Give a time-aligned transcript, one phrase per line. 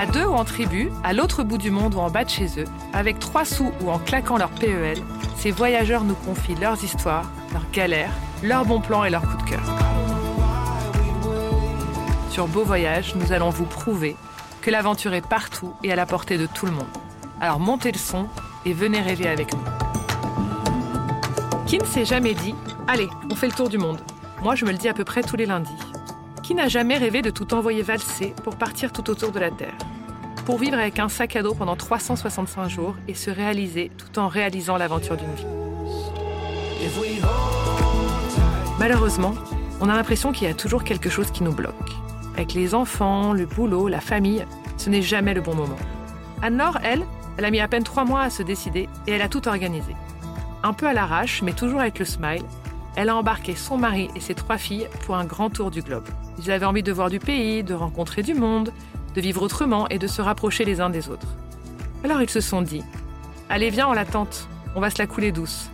[0.00, 2.58] À deux ou en tribu, à l'autre bout du monde ou en bas de chez
[2.58, 4.96] eux, avec trois sous ou en claquant leur PEL,
[5.36, 9.50] ces voyageurs nous confient leurs histoires, leurs galères, leurs bons plans et leurs coups de
[9.50, 9.78] cœur.
[12.30, 14.16] Sur Beau Voyage, nous allons vous prouver
[14.62, 16.88] que l'aventure est partout et à la portée de tout le monde.
[17.38, 18.26] Alors montez le son
[18.64, 19.64] et venez rêver avec nous.
[21.66, 22.54] Qui ne s'est jamais dit
[22.88, 24.00] Allez, on fait le tour du monde
[24.40, 25.89] Moi, je me le dis à peu près tous les lundis.
[26.50, 29.76] Qui n'a jamais rêvé de tout envoyer valser pour partir tout autour de la Terre
[30.46, 34.26] Pour vivre avec un sac à dos pendant 365 jours et se réaliser tout en
[34.26, 35.46] réalisant l'aventure d'une vie.
[38.80, 39.32] Malheureusement,
[39.80, 41.72] on a l'impression qu'il y a toujours quelque chose qui nous bloque.
[42.34, 44.44] Avec les enfants, le boulot, la famille,
[44.76, 45.78] ce n'est jamais le bon moment.
[46.42, 47.06] Anne-Laure, elle,
[47.38, 49.94] elle a mis à peine trois mois à se décider et elle a tout organisé.
[50.64, 52.42] Un peu à l'arrache, mais toujours avec le smile,
[52.96, 56.08] elle a embarqué son mari et ses trois filles pour un grand tour du globe.
[56.38, 58.72] Ils avaient envie de voir du pays, de rencontrer du monde,
[59.14, 61.28] de vivre autrement et de se rapprocher les uns des autres.
[62.04, 62.82] Alors ils se sont dit
[63.48, 65.70] Allez, viens, on la tente, on va se la couler douce.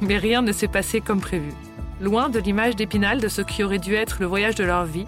[0.00, 1.52] Mais rien ne s'est passé comme prévu.
[2.00, 5.06] Loin de l'image d'Épinal de ce qui aurait dû être le voyage de leur vie,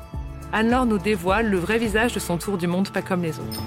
[0.53, 3.63] Anne-Laure nous dévoile le vrai visage de son tour du monde pas comme les autres.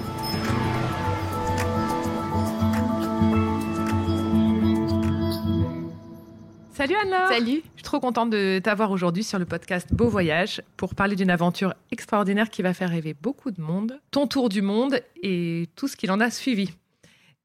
[6.72, 11.16] Salut Anne-Laure Salut trop contente de t'avoir aujourd'hui sur le podcast Beau Voyage pour parler
[11.16, 15.70] d'une aventure extraordinaire qui va faire rêver beaucoup de monde, ton tour du monde et
[15.76, 16.74] tout ce qu'il en a suivi.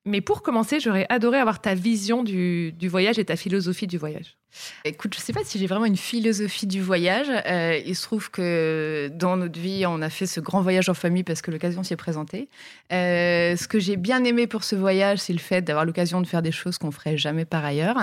[0.07, 4.39] Mais pour commencer, j'aurais adoré avoir ta vision du, voyage et ta philosophie du voyage.
[4.85, 7.29] Écoute, je ne sais pas si j'ai vraiment une philosophie du voyage.
[7.47, 10.95] Euh, il se trouve que dans notre vie, on a fait ce grand voyage en
[10.95, 12.49] famille parce que l'occasion s'y est présentée.
[12.93, 16.27] Euh, ce que j'ai bien aimé pour ce voyage, c'est le fait d'avoir l'occasion de
[16.27, 17.99] faire des choses qu'on ferait jamais par ailleurs.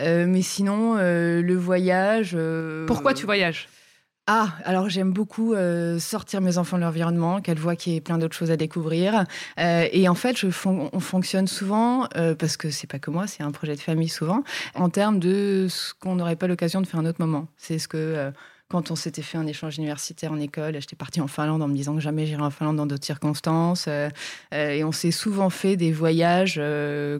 [0.00, 2.36] Euh, mais sinon, le voyage.
[2.86, 3.68] Pourquoi tu voyages?
[4.28, 8.00] Ah, alors j'aime beaucoup euh, sortir mes enfants de l'environnement, qu'elles voient qu'il y a
[8.00, 9.24] plein d'autres choses à découvrir.
[9.58, 13.42] Euh, et en fait, on fonctionne souvent, euh, parce que c'est pas que moi, c'est
[13.42, 14.44] un projet de famille souvent,
[14.76, 17.48] en termes de ce qu'on n'aurait pas l'occasion de faire un autre moment.
[17.56, 18.32] C'est ce que
[18.68, 21.74] quand on s'était fait un échange universitaire en école, j'étais partie en Finlande en me
[21.74, 23.88] disant que jamais j'irai en Finlande dans d'autres circonstances.
[24.52, 26.60] et on s'est souvent fait des voyages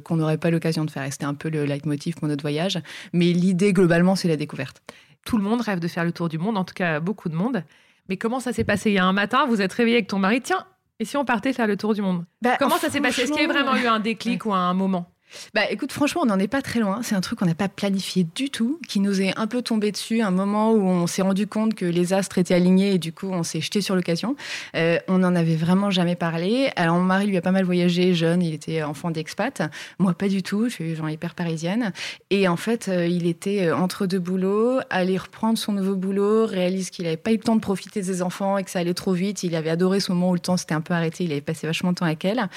[0.05, 1.03] qu'on n'aurait pas l'occasion de faire.
[1.03, 2.79] Et c'était un peu le leitmotiv pour notre voyage.
[3.13, 4.81] Mais l'idée, globalement, c'est la découverte
[5.25, 7.35] tout le monde rêve de faire le tour du monde, en tout cas beaucoup de
[7.35, 7.65] monde.
[8.09, 8.91] Mais comment ça s'est passé?
[8.91, 10.67] Il y a un matin, vous êtes réveillé avec ton mari, tiens,
[10.99, 12.25] et si on partait faire le tour du monde?
[12.43, 13.23] Bah, Comment ça s'est passé?
[13.23, 15.12] Est-ce qu'il y a vraiment eu un déclic ou un moment?
[15.55, 17.01] Bah écoute, franchement, on n'en est pas très loin.
[17.03, 19.93] C'est un truc qu'on n'a pas planifié du tout, qui nous est un peu tombé
[19.93, 23.13] dessus, un moment où on s'est rendu compte que les astres étaient alignés et du
[23.13, 24.37] coup on s'est jeté sur l'occasion.
[24.77, 26.71] Euh, on n'en avait vraiment jamais parlé.
[26.77, 29.63] Alors mon mari lui a pas mal voyagé jeune, il était enfant d'expat.
[29.99, 31.93] Moi pas du tout, je suis genre hyper parisienne.
[32.31, 36.47] Et en fait, euh, il était euh, entre deux boulots, aller reprendre son nouveau boulot,
[36.47, 38.79] réalise qu'il n'avait pas eu le temps de profiter de ses enfants et que ça
[38.79, 39.43] allait trop vite.
[39.43, 41.67] Il avait adoré ce moment où le temps s'était un peu arrêté, il avait passé
[41.67, 42.49] vachement de temps avec elle.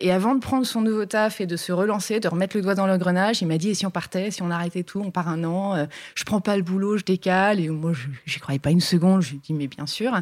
[0.00, 2.76] Et avant de prendre son nouveau taf et de se relancer, de remettre le doigt
[2.76, 5.26] dans l'engrenage, il m'a dit et si on partait, si on arrêtait tout, on part
[5.26, 7.58] un an, euh, je prends pas le boulot, je décale.
[7.58, 7.90] Et moi,
[8.24, 9.22] j'y croyais pas une seconde.
[9.22, 10.12] Je lui ai dit mais bien sûr.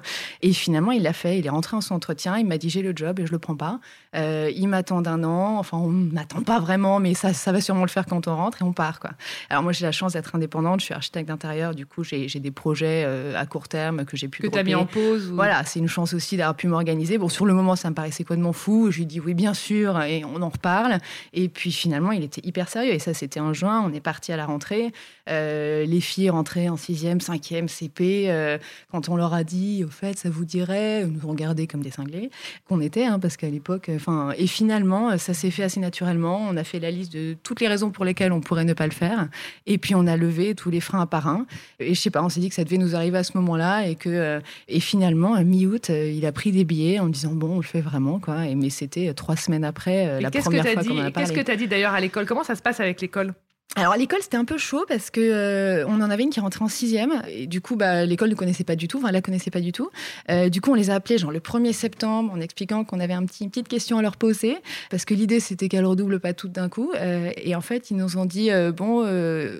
[0.40, 1.38] Et finalement, il l'a fait.
[1.38, 2.38] Il est rentré en son entretien.
[2.38, 3.78] Il m'a dit j'ai le job et je le prends pas.
[4.14, 5.58] Euh, il m'attend d'un an.
[5.58, 8.62] Enfin, on m'attend pas vraiment, mais ça, ça va sûrement le faire quand on rentre
[8.62, 9.10] et on part quoi.
[9.50, 10.80] Alors moi, j'ai la chance d'être indépendante.
[10.80, 11.74] Je suis architecte d'intérieur.
[11.74, 14.62] Du coup, j'ai des projets euh, à court terme que j'ai pu que tu as
[14.62, 15.30] mis en pause.
[15.34, 17.18] Voilà, c'est une chance aussi d'avoir pu m'organiser.
[17.18, 18.90] Bon, sur le moment, ça me paraissait quoi de mon fou.
[18.90, 20.98] Je lui ai dit oui, bien sûr et on en reparle.
[21.32, 22.92] Et puis finalement, il était hyper sérieux.
[22.92, 23.84] Et ça, c'était en juin.
[23.86, 24.92] On est parti à la rentrée.
[25.28, 28.26] Euh, les filles rentraient en sixième, cinquième CP.
[28.28, 28.58] Euh,
[28.90, 31.36] quand on leur a dit, au fait, ça vous dirait, nous ont
[31.68, 32.30] comme des cinglés
[32.68, 36.46] qu'on était, hein, parce qu'à l'époque, enfin, et finalement, ça s'est fait assez naturellement.
[36.48, 38.86] On a fait la liste de toutes les raisons pour lesquelles on pourrait ne pas
[38.86, 39.28] le faire.
[39.66, 41.46] Et puis on a levé tous les freins à par un.
[41.78, 43.86] Et je sais pas, on s'est dit que ça devait nous arriver à ce moment-là
[43.86, 47.56] et que, euh, et finalement, mi-août, il a pris des billets en disant bon, on
[47.56, 48.46] le fait vraiment, quoi.
[48.46, 51.12] Et, mais c'était trois semaines après la première fois qu'on en a parlé.
[51.12, 52.26] Qu'est-ce que tu as dit d'ailleurs à l'école?
[52.26, 53.34] Comment ça se passe avec l'école?
[53.74, 56.40] Alors à l'école c'était un peu chaud parce que euh, on en avait une qui
[56.40, 59.20] rentrait en sixième et du coup bah, l'école ne connaissait pas du tout, enfin la
[59.20, 59.90] connaissait pas du tout.
[60.30, 63.12] Euh, du coup on les a appelés genre le 1er septembre en expliquant qu'on avait
[63.12, 64.56] un petit, une petite question à leur poser
[64.88, 67.98] parce que l'idée c'était qu'elles redoublent pas toutes d'un coup euh, et en fait ils
[67.98, 69.04] nous ont dit bon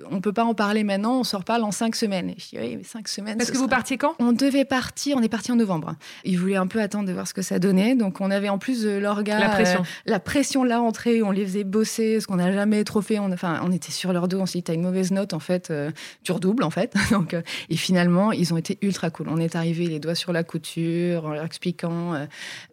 [0.09, 2.29] on peut pas en parler maintenant, on se reparle en cinq semaines.
[2.29, 3.37] Et je dis oui mais cinq semaines.
[3.37, 4.15] Parce que vous partiez quand?
[4.19, 5.95] On devait partir, on est parti en novembre.
[6.23, 8.57] Ils voulaient un peu attendre de voir ce que ça donnait donc on avait en
[8.57, 12.37] plus l'orga la pression, la pression de la rentrée, on les faisait bosser, ce qu'on
[12.37, 14.81] n'a jamais trop fait, on, enfin on était sur leur dos, on s'est dit une
[14.81, 15.91] mauvaise note, en fait, euh,
[16.23, 16.93] tu redoubles, en fait.
[17.11, 19.27] Donc, euh, et finalement, ils ont été ultra cool.
[19.29, 22.25] On est arrivé les doigts sur la couture, en leur expliquant euh,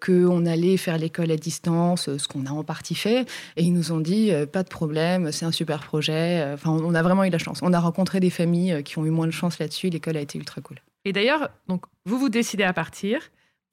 [0.05, 3.29] qu'on allait faire l'école à distance, ce qu'on a en partie fait.
[3.57, 6.53] Et ils nous ont dit, pas de problème, c'est un super projet.
[6.53, 7.61] Enfin, on a vraiment eu la chance.
[7.63, 9.89] On a rencontré des familles qui ont eu moins de chance là-dessus.
[9.89, 10.79] L'école a été ultra cool.
[11.05, 13.21] Et d'ailleurs, donc, vous vous décidez à partir.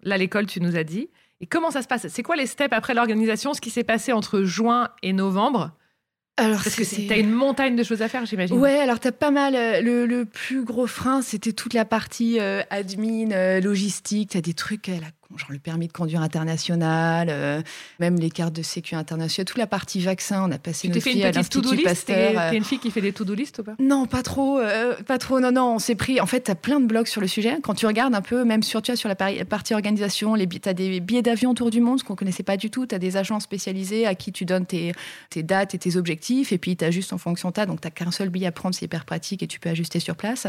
[0.04, 1.10] Là, l'école, tu nous as dit.
[1.40, 2.08] Et comment ça se passe?
[2.08, 3.54] C'est quoi les steps après l'organisation?
[3.54, 5.72] Ce qui s'est passé entre juin et novembre?
[6.38, 8.58] Alors, Parce que tu as une montagne de choses à faire, j'imagine.
[8.58, 9.56] Ouais, alors tu as pas mal.
[9.56, 14.32] Euh, le, plus gros frein, c'était toute la partie euh, admin, euh, logistique.
[14.32, 15.08] Tu as des trucs à la
[15.38, 17.62] genre le permis de conduire international, euh,
[18.00, 20.46] même les cartes de sécu internationales, toute la partie vaccin.
[20.48, 22.50] On a passé tu nos filles à l'Institut Pasteur.
[22.50, 23.76] T'es une fille qui fait des to-do list ou pas?
[23.80, 25.40] Non, pas trop, euh, pas trop.
[25.40, 26.20] Non, non, on s'est pris.
[26.20, 27.58] En fait, t'as plein de blogs sur le sujet.
[27.62, 30.74] Quand tu regardes un peu, même sur, tu vois, sur la partie organisation, les, t'as
[30.74, 32.86] des billets d'avion autour du monde, ce qu'on connaissait pas du tout.
[32.86, 34.94] T'as des agents spécialisés à qui tu donnes tes,
[35.30, 37.66] tes dates et tes objectifs, et puis t'ajustes en fonction de ça.
[37.66, 40.16] Donc t'as qu'un seul billet à prendre, c'est hyper pratique et tu peux ajuster sur
[40.16, 40.48] place.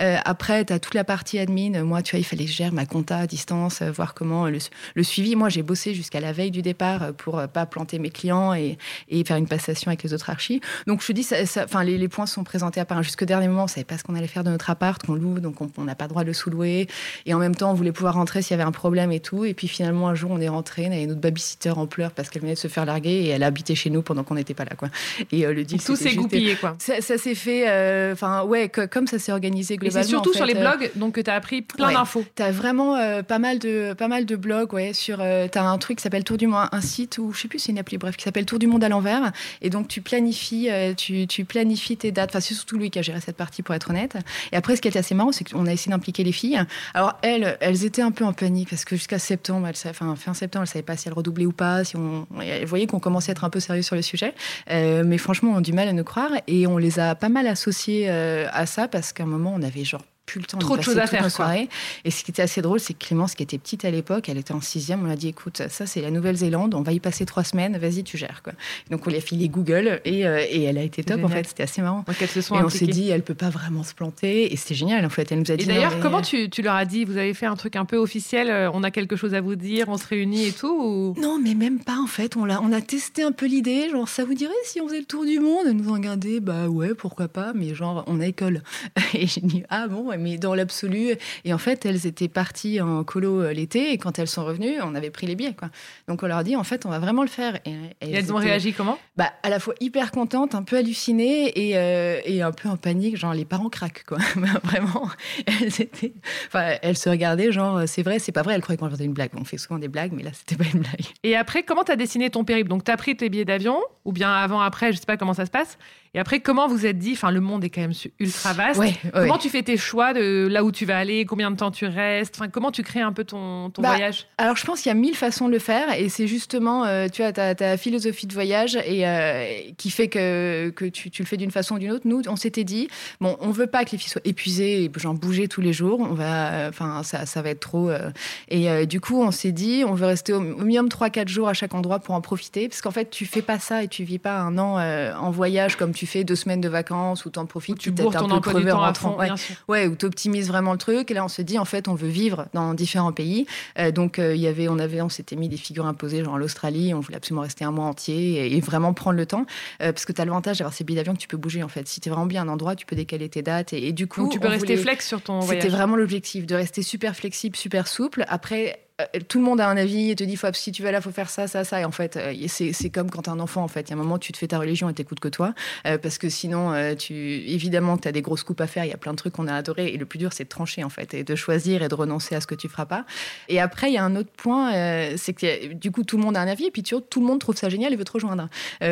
[0.00, 1.82] Euh, après, t'as toute la partie admin.
[1.82, 4.58] Moi, tu vois, il fallait gère ma compta à distance, voir comment le,
[4.94, 5.36] le suivi.
[5.36, 8.54] Moi, j'ai bossé jusqu'à la veille du départ euh, pour euh, pas planter mes clients
[8.54, 8.76] et,
[9.24, 10.60] faire une passation avec les autres archis.
[10.86, 11.26] Donc, je dis,
[11.58, 13.02] enfin, les, points sont présentés à part.
[13.02, 15.40] Jusqu'au dernier moment, on savait pas ce qu'on allait faire de notre appart qu'on loue,
[15.40, 16.88] donc on n'a pas le droit de le sous-louer.
[17.24, 19.44] Et en même temps, on voulait pouvoir rentrer s'il y avait un problème et tout.
[19.44, 22.28] Et puis finalement, un jour, on est rentré, on avait notre babysitter en pleurs parce
[22.28, 24.52] qu'elle venait de se faire larguer et elle a habité chez nous pendant qu'on n'était
[24.52, 24.90] pas là, quoi.
[25.32, 26.76] Et euh, le deal, tout s'est goupillé, quoi.
[26.78, 30.00] Ça, s'est fait, enfin, ouais, comme ça s'est organisé globalement.
[30.00, 32.24] Et c'est surtout sur les blogs, donc que tu as appris plein d'infos.
[32.36, 35.64] Tu as vraiment pas mal de pas mal de blogs, ouais, sur, euh, tu as
[35.64, 37.78] un truc qui s'appelle Tour du Monde, un site ou je sais plus, c'est une
[37.78, 39.32] appli, bref, qui s'appelle Tour du Monde à l'envers.
[39.60, 42.30] Et donc, tu planifies, euh, tu, tu, planifies tes dates.
[42.30, 44.16] Enfin, c'est surtout lui qui a géré cette partie, pour être honnête.
[44.52, 46.60] Et après, ce qui était assez marrant, c'est qu'on a essayé d'impliquer les filles.
[46.94, 50.34] Alors, elles, elles étaient un peu en panique parce que jusqu'à septembre, elles, enfin, fin
[50.34, 51.84] septembre, elles savaient pas si elles redoublaient ou pas.
[51.84, 54.34] Si on, elles qu'on commençait à être un peu sérieux sur le sujet.
[54.70, 56.30] Euh, mais franchement, on a du mal à nous croire.
[56.46, 59.84] Et on les a pas mal associées à ça parce qu'à un moment, on avait
[59.84, 61.30] genre plus le temps Trop de, choses à faire.
[61.30, 61.68] Soirée.
[62.04, 64.38] Et ce qui était assez drôle, c'est que Clémence, qui était petite à l'époque, elle
[64.38, 67.24] était en sixième, on a dit écoute, ça c'est la Nouvelle-Zélande, on va y passer
[67.24, 68.42] trois semaines, vas-y, tu gères.
[68.42, 68.52] Quoi.
[68.90, 71.46] Donc on lui a filé Google et, euh, et elle a été top en fait,
[71.46, 72.04] c'était assez marrant.
[72.06, 74.74] Donc, se sont et on s'est dit, elle peut pas vraiment se planter et c'était
[74.74, 75.30] génial en fait.
[75.32, 75.64] Elle nous a dit.
[75.64, 77.96] Et d'ailleurs, comment tu, tu, leur as dit Vous avez fait un truc un peu
[77.96, 81.38] officiel, euh, on a quelque chose à vous dire, on se réunit et tout Non,
[81.42, 82.36] mais même pas en fait.
[82.36, 85.00] On a, on a testé un peu l'idée, genre ça vous dirait si on faisait
[85.00, 85.66] le tour du monde?
[85.66, 88.62] Elle nous ont regardé, bah ouais, pourquoi pas, mais genre on a école.
[89.14, 93.04] Et j'ai dit, ah bon, mais dans l'absolu, et en fait, elles étaient parties en
[93.04, 95.54] colo euh, l'été et quand elles sont revenues, on avait pris les billets.
[95.54, 95.70] Quoi.
[96.08, 97.58] Donc on leur dit, en fait, on va vraiment le faire.
[97.64, 98.98] Et, elles, ont réagi comment?
[99.16, 102.76] Bah, À la fois hyper contentes, un peu hallucinées et, euh, et un peu en
[102.76, 104.04] panique, genre les parents craquent.
[104.06, 104.18] Quoi.
[104.64, 105.08] vraiment,
[105.46, 106.14] elles, étaient...
[106.46, 108.54] enfin, elles se regardaient, genre c'est vrai, c'est pas vrai.
[108.54, 109.30] Elles croyaient qu'on faisait une blague.
[109.36, 111.06] On fait souvent des blagues, mais là, c'était pas une blague.
[111.22, 112.68] Et après, comment tu as dessiné ton périple?
[112.68, 115.34] Donc tu as pris tes billets d'avion, ou bien avant, après, je sais pas comment
[115.34, 115.78] ça se passe.
[116.14, 118.80] Et après, comment vous êtes dit, enfin, le monde est quand même ultra vaste.
[119.12, 121.86] comment tu fais tes choix de là où tu vas aller, combien de temps tu
[121.86, 124.26] restes Enfin, comment tu crées un peu ton, ton bah, voyage?
[124.38, 127.08] Alors, je pense qu'il y a mille façons de le faire, et c'est justement, euh,
[127.08, 129.46] tu ta, ta, philosophie de voyage et euh,
[129.76, 132.06] qui fait que, que tu, tu le fais d'une façon ou d'une autre.
[132.06, 132.88] Nous, on s'était dit,
[133.20, 136.00] bon, on veut pas que les filles soient épuisées et genre bouger tous les jours.
[136.00, 137.90] On va, enfin, ça, ça va être trop.
[137.90, 138.10] Euh,
[138.48, 141.74] et du coup, on s'est dit, on veut rester au, minimum 3-4 jours à chaque
[141.74, 144.38] endroit pour en profiter, parce qu'en fait, tu fais pas ça et tu vis pas
[144.38, 144.78] un an
[145.18, 148.12] en voyage comme tu tu fais deux semaines de vacances ou t'en profites, tu bourres
[148.12, 149.30] ton emploi du temps à fond, ouais.
[149.68, 151.10] ouais, ou t'optimises vraiment le truc.
[151.10, 153.46] Et là, on se dit, en fait, on veut vivre dans différents pays.
[153.78, 156.38] Euh, donc, euh, il y avait, on avait, on s'était mis des figures imposées, genre
[156.38, 156.92] l'Australie.
[156.94, 159.46] On voulait absolument rester un mois entier et, vraiment prendre le temps,
[159.82, 161.62] euh, parce que tu as l'avantage d'avoir ces billets d'avion que tu peux bouger.
[161.62, 163.92] En fait, si tu es vraiment bien un endroit, tu peux décaler tes dates et,
[163.92, 165.62] du coup, tu peux rester flex sur ton voyage.
[165.62, 168.24] C'était vraiment l'objectif de rester super flexible, super souple.
[168.28, 168.83] Après,
[169.28, 171.28] tout le monde a un avis et te dit si tu vas là, faut faire
[171.28, 171.80] ça, ça, ça.
[171.80, 173.64] Et en fait, euh, c'est comme quand un enfant.
[173.64, 175.28] En fait, il y a un moment, tu te fais ta religion et t'écoutes que
[175.28, 175.52] toi,
[175.86, 178.84] euh, parce que sinon, tu évidemment, tu as des grosses coupes à faire.
[178.84, 180.48] Il y a plein de trucs qu'on a adorés et le plus dur, c'est de
[180.48, 183.04] trancher en fait et de choisir et de renoncer à ce que tu feras pas.
[183.48, 184.70] Et après, il y a un autre point,
[185.16, 187.26] c'est que du coup, tout le monde a un avis et puis tu, tout le
[187.26, 188.48] monde trouve ça génial et veut te rejoindre.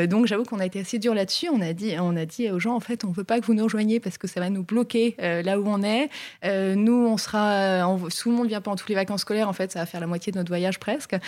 [0.08, 1.48] donc, j'avoue qu'on a été assez dur là-dessus.
[1.48, 3.54] On a dit, on a dit aux gens en fait, on veut pas que vous
[3.54, 6.08] nous rejoigniez parce que ça va nous bloquer là où on est.
[6.74, 7.82] nous, on sera,
[8.20, 9.48] tout le monde vient pas en toutes les vacances scolaires.
[9.48, 11.12] En fait, ça va faire la moitié de notre voyage presque.
[11.14, 11.18] Euh,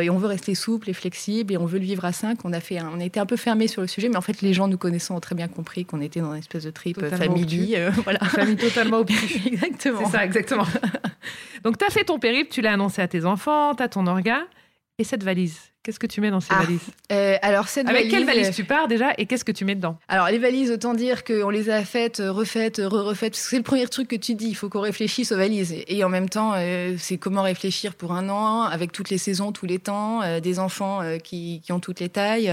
[0.00, 2.44] et, on veut rester souple et flexible et on veut le vivre à cinq.
[2.44, 4.40] On a fait, on a été un peu fermé sur le sujet, mais en fait,
[4.40, 7.02] les gens nous connaissant ont très bien compris qu'on était dans une espèce de trip
[7.02, 7.74] euh, famille.
[7.76, 8.20] Euh, voilà.
[8.24, 9.04] Famille totalement au
[9.46, 10.04] exactement.
[10.04, 10.66] C'est ça, exactement.
[11.64, 14.06] Donc, tu as fait ton périple, tu l'as annoncé à tes enfants, tu as ton
[14.06, 14.42] orga.
[14.98, 16.80] Et cette valise, Qu'est-ce que tu mets dans ces ah, valises
[17.12, 19.98] euh, Alors cette Avec quelle valise tu pars déjà et qu'est-ce que tu mets dedans
[20.08, 23.36] Alors les valises, autant dire qu'on les a faites, euh, refaites, re-refaites.
[23.36, 24.48] C'est le premier truc que tu dis.
[24.48, 25.74] Il faut qu'on réfléchisse aux valises.
[25.86, 29.52] Et en même temps, euh, c'est comment réfléchir pour un an avec toutes les saisons,
[29.52, 32.50] tous les temps, des enfants qui, qui, ont toutes les tailles.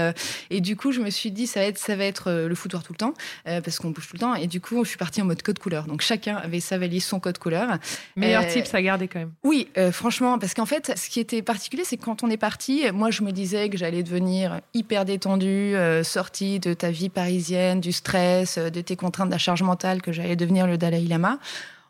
[0.50, 2.82] et du coup, je me suis dit ça va être ça va être le foutoir
[2.82, 4.34] tout le temps parce qu'on bouge tout le temps.
[4.34, 5.86] Et du coup, je suis partie en mode code couleur.
[5.86, 7.78] Donc chacun avait sa valise, son code couleur.
[8.14, 9.32] Meilleur type, ça gardait quand même.
[9.42, 12.84] Oui, franchement, parce qu'en fait, ce qui était particulier, c'est que quand on est parti,
[12.92, 17.80] moi, je me disais que j'allais devenir hyper détendue, euh, sortie de ta vie parisienne,
[17.80, 21.00] du stress, euh, de tes contraintes de la charge mentale, que j'allais devenir le Dalai
[21.00, 21.38] Lama.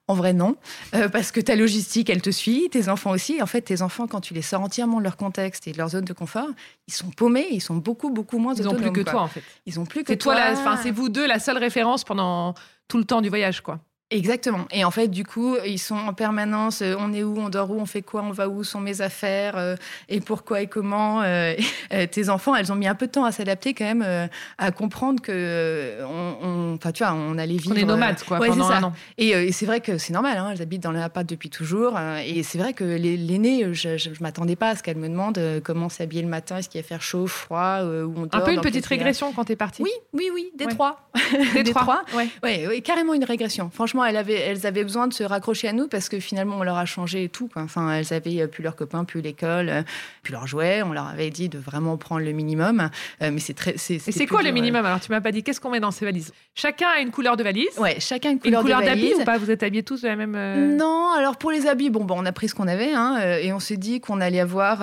[0.08, 0.56] En vrai, non,
[0.94, 3.40] euh, parce que ta logistique, elle te suit, tes enfants aussi.
[3.40, 5.90] En fait, tes enfants, quand tu les sors entièrement de leur contexte et de leur
[5.90, 6.48] zone de confort,
[6.88, 8.80] ils sont paumés, ils sont beaucoup, beaucoup moins ils autonomes.
[8.80, 9.42] Ils n'ont plus que toi, en fait.
[9.64, 10.34] Ils ont plus que c'est toi.
[10.34, 12.54] toi c'est vous deux la seule référence pendant
[12.88, 13.78] tout le temps du voyage, quoi.
[14.12, 14.66] Exactement.
[14.70, 16.82] Et en fait, du coup, ils sont en permanence.
[16.82, 19.00] Euh, on est où On dort où On fait quoi On va où Sont mes
[19.00, 19.74] affaires euh,
[20.08, 21.54] Et pourquoi et comment euh,
[22.10, 24.28] Tes enfants, elles ont mis un peu de temps à s'adapter quand même,
[24.58, 27.74] à comprendre que, on, enfin, tu vois, on allait vivre.
[27.74, 28.92] On est nomades, quoi, pendant un an.
[29.18, 30.36] Et, c'est vrai que c'est normal.
[30.38, 31.98] Hein, elles habitent dans l'appart depuis toujours.
[32.24, 35.88] et c'est vrai que l'aînée, je, je, m'attendais pas à ce qu'elle me demande comment
[35.88, 38.40] s'habiller le matin, est-ce qu'il va faire chaud, froid, où on dort.
[38.40, 39.82] Un peu une petite régression quand tu es partie?
[39.82, 41.08] Oui, oui, oui, des trois.
[41.54, 42.02] Des, trois.
[42.14, 42.28] Ouais.
[42.42, 43.70] Ouais, carrément une régression.
[43.72, 46.62] Franchement elles avaient, elles avaient besoin de se raccrocher à nous parce que finalement, on
[46.62, 47.48] leur a changé tout.
[47.56, 49.82] Enfin, elles avaient euh, plus leurs copains, plus l'école, euh,
[50.22, 50.82] plus leurs jouets.
[50.82, 52.90] On leur avait dit de vraiment prendre le minimum.
[53.22, 53.74] Euh, mais c'est très.
[53.76, 56.04] C'est, c'est quoi le minimum Alors, tu m'as pas dit qu'est-ce qu'on met dans ces
[56.04, 56.32] valises?
[56.54, 57.78] Chacun a une couleur de valise?
[57.78, 59.38] Ouais, chacun a une couleur, une couleur d'habit ou pas?
[59.38, 60.76] Vous êtes habillés tous de la même.
[60.76, 63.52] Non, alors pour les habits, bon, bon, on a pris ce qu'on avait hein, et
[63.52, 64.82] on s'est dit qu'on allait avoir.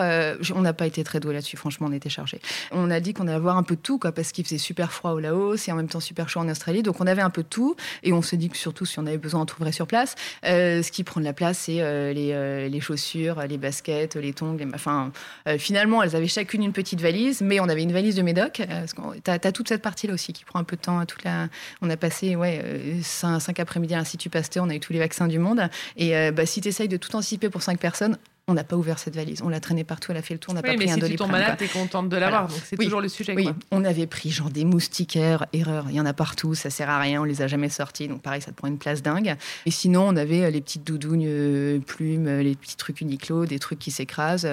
[0.56, 2.40] on n'a pas été très doué là-dessus, franchement, on était chargés.
[2.72, 4.92] On a dit qu'on allait avoir un peu de tout, quoi, parce qu'il faisait super
[4.92, 6.84] froid au Laos et en même temps super chaud en Australie.
[6.84, 9.06] Donc on avait un peu de tout et on s'est dit que surtout si on
[9.10, 10.16] avait besoin, on trouverait sur place.
[10.46, 14.34] Euh, ce qui prend de la place, c'est euh, euh, les, chaussures, les baskets, les
[14.34, 14.58] tongs.
[14.58, 14.68] Les...
[14.74, 15.12] Enfin,
[15.58, 18.62] finalement, elles avaient chacune une petite valise, mais on avait une valise de médoc.
[19.24, 21.06] tu as, toute cette partie-là aussi qui prend un peu de temps.
[21.06, 21.48] Toute la...
[21.82, 22.63] On a passé ouais,
[23.01, 25.70] 5, après-midi à l'Institut Pasteur, on a eu tous les vaccins du monde.
[25.98, 28.18] Et bah, si tu essayes de tout anticiper pour 5 personnes,
[28.50, 29.41] on n'a pas ouvert cette valise.
[29.44, 31.01] On l'a traînée partout, elle a fait le tour, on n'a pas pris un doliprane.
[31.01, 33.34] Mais si tu tombes malade, t'es contente de l'avoir, donc c'est toujours le sujet.
[33.36, 36.89] Oui, on avait pris genre des moustiquaires, erreur, il y en a partout, ça sert
[36.89, 39.36] à rien, on les a jamais sortis, donc pareil, ça te prend une place dingue.
[39.65, 43.46] Et sinon, on avait euh, les petites doudounes euh, plumes, euh, les petits trucs Uniqlo,
[43.46, 44.48] des trucs qui s'écrasent.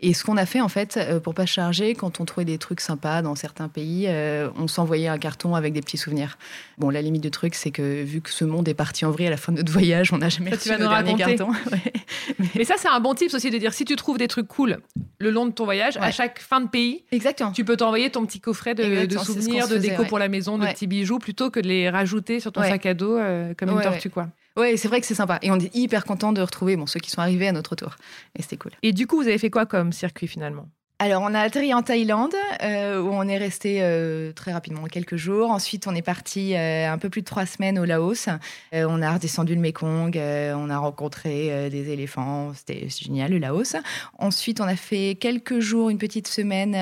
[0.00, 2.80] Et ce qu'on a fait en fait, pour pas charger, quand on trouvait des trucs
[2.80, 4.08] sympas dans certains pays,
[4.56, 6.38] on s'envoyait un carton avec des petits souvenirs.
[6.78, 9.26] Bon, la limite de truc, c'est que vu que ce monde est parti en vrille
[9.26, 11.48] à la fin de notre voyage, on n'a jamais reçu le dernier carton.
[12.54, 14.78] Mais ça, c'est un bon type aussi de dire si tu trouves des trucs cool
[15.18, 17.52] le long de ton voyage, à chaque fin de pays, Exactement.
[17.52, 18.82] tu peux t'envoyer ton petit coffret de,
[19.18, 22.52] souvenirs, de déco pour la maison, de petits bijoux, plutôt que de les rajouter sur
[22.52, 24.28] ton sac à dos euh, comme une tortue, quoi.
[24.56, 25.38] Ouais, c'est vrai que c'est sympa.
[25.42, 27.96] Et on est hyper content de retrouver bon, ceux qui sont arrivés à notre tour.
[28.38, 28.72] Et c'était cool.
[28.82, 30.66] Et du coup, vous avez fait quoi comme circuit finalement?
[30.98, 35.16] Alors, on a atterri en Thaïlande, euh, où on est resté euh, très rapidement, quelques
[35.16, 35.50] jours.
[35.50, 38.30] Ensuite, on est parti euh, un peu plus de trois semaines au Laos.
[38.72, 43.76] on a redescendu le Mekong, on a rencontré des éléphants, c'était génial, le Laos.
[44.18, 46.74] Ensuite, on a fait quelques jours, une petite semaine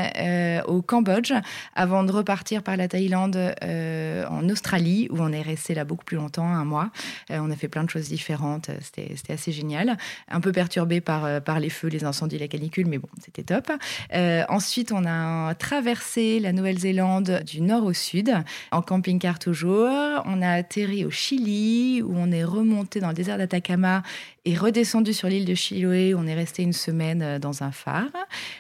[0.68, 1.32] au Cambodge,
[1.74, 6.16] avant de repartir par la Thaïlande en Australie, où on est resté là beaucoup plus
[6.16, 6.90] longtemps, un mois.
[7.30, 9.98] on a fait plein de choses différentes, c'était assez génial.
[10.28, 13.72] Un peu perturbé par, par les feux, les incendies, la canicule, mais bon, c'était top.
[14.12, 18.34] Euh, ensuite, on a traversé la Nouvelle-Zélande du nord au sud,
[18.70, 20.22] en camping-car toujours.
[20.24, 24.02] On a atterri au Chili, où on est remonté dans le désert d'Atacama
[24.44, 26.14] et redescendu sur l'île de Chiloé.
[26.14, 28.12] On est resté une semaine euh, dans un phare.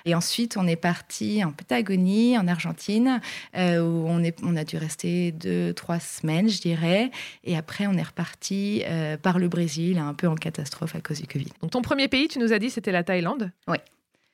[0.04, 3.20] Et ensuite, on est parti en Patagonie, en Argentine,
[3.56, 7.10] euh, où on, est, on a dû rester deux, trois semaines, je dirais.
[7.44, 8.82] Et après, on est reparti
[9.22, 11.48] par le Brésil, un peu en catastrophe à cause du Covid.
[11.60, 13.50] Donc, ton premier pays, tu nous as dit, c'était la Thaïlande?
[13.68, 13.78] Oui.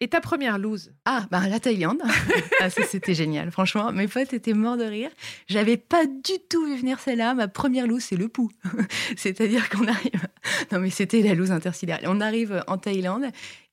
[0.02, 2.00] Et ta première loose Ah, bah la Thaïlande.
[2.60, 3.50] ah, c'était génial.
[3.50, 5.10] Franchement, mes potes étaient morts de rire.
[5.46, 7.34] J'avais pas du tout vu venir celle-là.
[7.34, 8.50] Ma première loose, c'est le pouls.
[9.16, 10.26] C'est-à-dire qu'on arrive.
[10.72, 12.00] Non, mais c'était la loose interstellaire.
[12.04, 13.26] On arrive en Thaïlande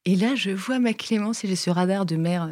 [0.08, 2.50] Et là, je vois ma Clémence et j'ai ce radar de mère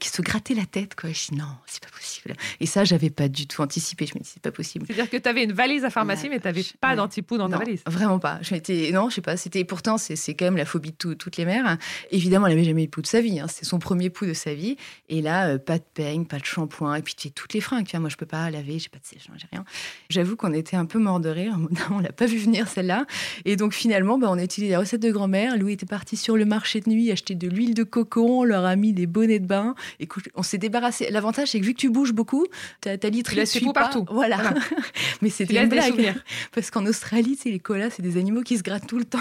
[0.00, 0.94] qui se grattait la tête.
[0.94, 1.10] Quoi.
[1.10, 2.34] Je dis non, c'est pas possible.
[2.60, 4.06] Et ça, j'avais pas du tout anticipé.
[4.06, 4.86] Je me dis c'est pas possible.
[4.86, 7.58] C'est-à-dire que tu avais une valise à pharmacie, mais tu n'avais pas d'antipou dans ta
[7.58, 7.82] valise.
[7.86, 8.38] Vraiment pas.
[8.40, 8.54] Je
[8.90, 9.36] non, je sais pas.
[9.36, 11.76] C'était pourtant c'est quand même la phobie de toutes les mères.
[12.10, 13.38] Évidemment, elle n'avait jamais eu de pouls de sa vie.
[13.38, 13.48] Hein.
[13.48, 14.78] C'était son premier pouls de sa vie.
[15.10, 16.94] Et là, pas de peigne, pas de shampoing.
[16.94, 17.86] Et puis tu toutes les fringues.
[17.96, 19.66] Moi, je peux pas laver, j'ai pas de sèche, j'ai rien.
[20.08, 21.58] J'avoue qu'on était un peu mort de rire.
[21.90, 23.04] On l'a pas vu venir celle-là.
[23.44, 25.58] Et donc finalement, bah, on a utilisé la recette de grand-mère.
[25.58, 28.40] Louis était parti sur le marché de nuit acheter de l'huile de coco.
[28.40, 29.74] On leur a mis des bonnets de bain.
[30.00, 31.08] Écoute, on s'est débarrassé.
[31.10, 32.46] L'avantage, c'est que vu que tu bouges beaucoup,
[32.80, 34.06] ta, ta literie suit partout.
[34.10, 34.54] Voilà.
[35.22, 36.14] Mais c'était une blague.
[36.52, 39.18] Parce qu'en Australie, les koalas, c'est des animaux qui se grattent tout le temps.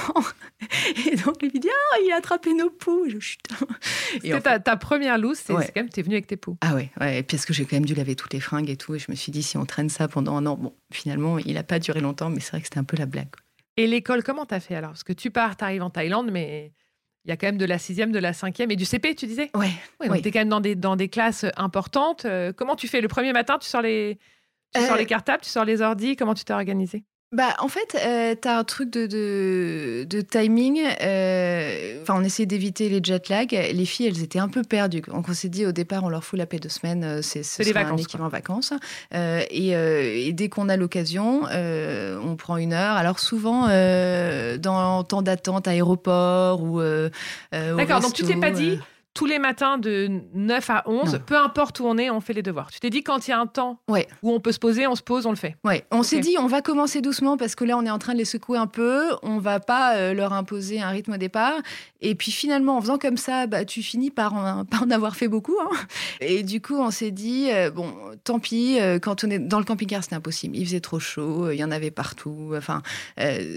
[1.11, 3.05] Et donc, lui dit Ah, il a attrapé nos poux.
[3.07, 3.35] Je,
[4.13, 6.57] C'était ta, ta, première loose, c'est quand même, tu es venu avec tes poux.
[6.61, 7.23] Ah ouais, ouais.
[7.23, 8.95] Parce que j'ai quand même dû laver toutes les fringues et tout.
[8.95, 11.53] Et je me suis dit, si on traîne ça pendant un an, bon, finalement, il
[11.53, 13.29] n'a pas duré longtemps, mais c'est vrai que c'était un peu la blague.
[13.77, 14.91] Et l'école, comment t'as fait alors?
[14.91, 16.71] Parce que tu pars, t'arrives en Thaïlande, mais
[17.25, 19.25] il y a quand même de la sixième, de la cinquième et du CP, tu
[19.25, 19.49] disais?
[19.55, 19.71] Ouais.
[19.99, 22.25] ouais donc tu es quand même dans des, dans des classes importantes.
[22.25, 23.01] Euh, comment tu fais?
[23.01, 24.19] Le premier matin, tu sors les,
[24.75, 27.03] tu sors euh, les cartables, tu sors les ordis Comment tu t'es organisé
[27.35, 30.79] bah, en fait, euh, tu as un truc de, de, timing.
[31.01, 33.51] Euh, on essayait d'éviter les jet lag.
[33.51, 35.01] Les filles, elles étaient un peu perdues.
[35.01, 37.03] Donc, on s'est dit au départ, on leur fout la paix de semaine.
[37.03, 38.73] Euh, c'est les vacances, un équivalent vacances.
[39.11, 42.95] Et, dès qu'on a l'occasion, on prend une heure.
[42.95, 46.81] Alors, souvent, dans temps d'attente, aéroport ou.
[47.51, 48.79] D'accord, donc tu t'es pas dit
[49.15, 52.43] tous les matins de 9 à 11, peu importe où on est, on fait les
[52.43, 52.69] devoirs.
[52.69, 54.07] Tu t'es dit quand il y a un temps ouais.
[54.21, 55.55] où on peut se poser, on se pose, on le fait.
[55.63, 58.11] Ouais, on s'est dit on va commencer doucement parce que là on est en train
[58.11, 61.53] de les secouer un peu, on va pas euh, leur imposer un rythme au départ
[62.01, 65.29] et puis finalement en faisant comme ça, bah tu finis par en, en avoir fait
[65.29, 65.69] beaucoup hein.
[66.19, 67.93] Et du coup, on s'est dit euh, bon,
[68.25, 71.51] tant pis, euh, quand on est dans le camping-car, c'était impossible, il faisait trop chaud,
[71.51, 72.53] il y en avait partout.
[72.55, 72.81] Enfin,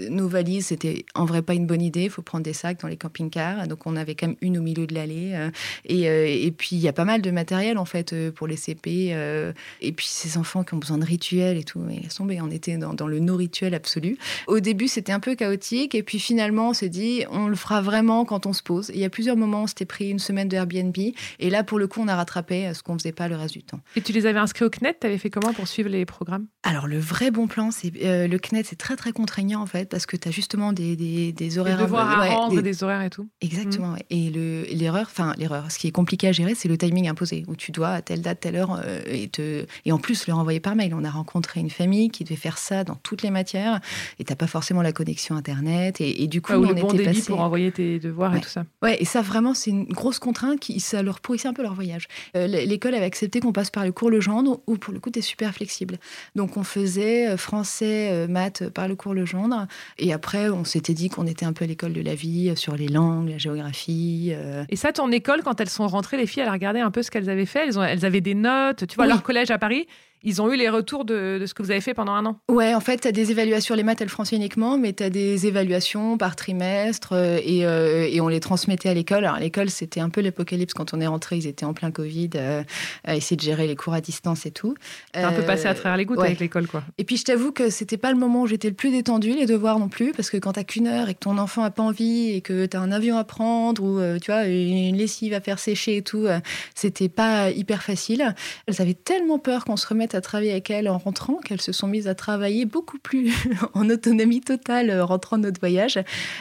[0.09, 2.87] nos valises, c'était en vrai pas une bonne idée, il faut prendre des sacs dans
[2.87, 3.67] les camping-cars.
[3.67, 5.48] Donc on avait quand même une au milieu de l'allée
[5.89, 8.55] euh, et, puis, il y a pas mal de matériel, en fait, euh, pour les
[8.55, 9.09] CP.
[9.11, 11.81] Euh, et puis, ces enfants qui ont besoin de rituels et tout.
[11.89, 14.17] Et tombé, on était dans, le no-rituel absolu.
[14.47, 15.95] Au début, c'était un peu chaotique.
[15.95, 18.91] Et puis, finalement, on s'est dit, on le fera vraiment quand on se pose.
[18.93, 20.95] il y a plusieurs moments, on s'était pris une semaine de Airbnb.
[21.39, 23.63] Et là, pour le coup, on a rattrapé ce qu'on faisait pas le reste du
[23.63, 23.79] temps.
[23.95, 26.47] Et tu les avais inscrits au CNET Tu avais fait comment pour suivre les programmes?
[26.63, 30.05] Alors, le vrai bon plan, c'est le CNET, c'est très, très contraignant, en fait, parce
[30.05, 31.77] que tu as justement des, des, horaires.
[31.77, 32.83] Des devoirs à rendre, des...
[32.83, 33.27] horaires et tout.
[33.41, 33.91] Exactement.
[33.91, 33.97] Mmh.
[34.09, 34.29] Et
[34.75, 37.71] l'erreur, enfin, l'erreur, ce qui est compliqué à gérer, c'est le timing imposé, où tu
[37.71, 39.65] dois à telle date, telle heure, euh, et, te...
[39.85, 40.93] et en plus le renvoyer par mail.
[40.93, 43.79] On a rencontré une famille qui devait faire ça dans toutes les matières,
[44.19, 47.21] et t'as pas forcément la connexion Internet, et, du coup, on le bon était débit
[47.21, 48.65] pour envoyer tes devoirs et tout ça.
[48.81, 51.73] Ouais, et ça vraiment, c'est une grosse contrainte qui ça leur pourrissait un peu leur
[51.73, 52.07] voyage.
[52.35, 55.21] Euh, l'école avait accepté qu'on passe par le cours Legendre, où pour le coup, t'es
[55.21, 55.97] super flexible.
[56.35, 61.09] Donc on faisait euh, français, maths par le cours Legendre, et après, on s'était dit
[61.09, 64.33] qu'on était un peu à l'école de la vie, sur les langues, la géographie.
[64.69, 67.11] Et ça, ton école, quand elles sont rentrées, les filles, elles regardaient un peu ce
[67.11, 67.67] qu'elles avaient fait.
[67.67, 68.87] Elles, ont, elles avaient des notes.
[68.87, 69.87] Tu vois, leur collège à Paris,
[70.23, 72.73] ils ont eu les retours de, ce que vous avez fait pendant un an Ouais,
[72.73, 75.09] en fait, tu as des évaluations, les maths et le français uniquement, mais tu as
[75.09, 79.25] des évaluations par trimestre euh, euh, et, on les transmettait à l'école.
[79.25, 82.31] Alors, l'école, c'était un peu l'apocalypse quand on est rentré, ils étaient en plein Covid,
[82.35, 82.63] euh,
[83.05, 84.75] à essayer de gérer les cours à distance et tout.
[85.13, 86.83] T'as un peu passé à travers les gouttes avec l'école, quoi.
[86.97, 89.45] Et puis, je t'avoue que c'était pas le moment où j'étais le plus détendue, les
[89.45, 91.83] devoirs non plus, parce que quand t'as qu'une heure et que ton enfant a pas
[91.83, 95.39] envie et que tu as un avion à prendre ou, tu vois, une lessive à
[95.39, 96.27] faire sécher et tout,
[96.75, 98.35] c'était pas hyper facile.
[98.67, 101.71] Elles avaient tellement peur qu'on se remette à travailler avec elles en rentrant, qu'elles se
[101.71, 103.33] sont mises à travailler beaucoup plus
[103.73, 105.97] en autonomie totale en rentrant de notre voyage.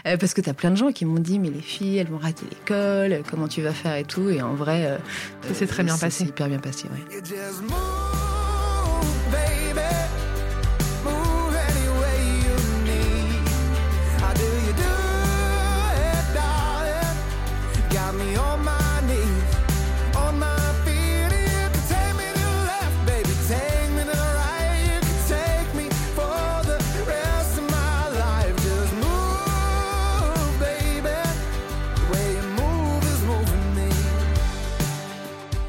[0.07, 2.09] Euh, parce que tu as plein de gens qui m'ont dit, mais les filles, elles
[2.09, 4.28] vont rater l'école, comment tu vas faire et tout.
[4.28, 4.98] Et en vrai, euh,
[5.48, 6.24] ça s'est très bien passé.
[6.24, 8.08] hyper bien passé, ouais.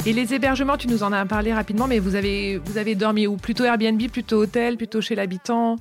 [0.10, 3.38] Et les hébergements, tu nous en as parlé rapidement, mais vous avez, dormi où?
[3.38, 5.76] Plutôt Airbnb, plutôt hôtel, plutôt chez l'habitant?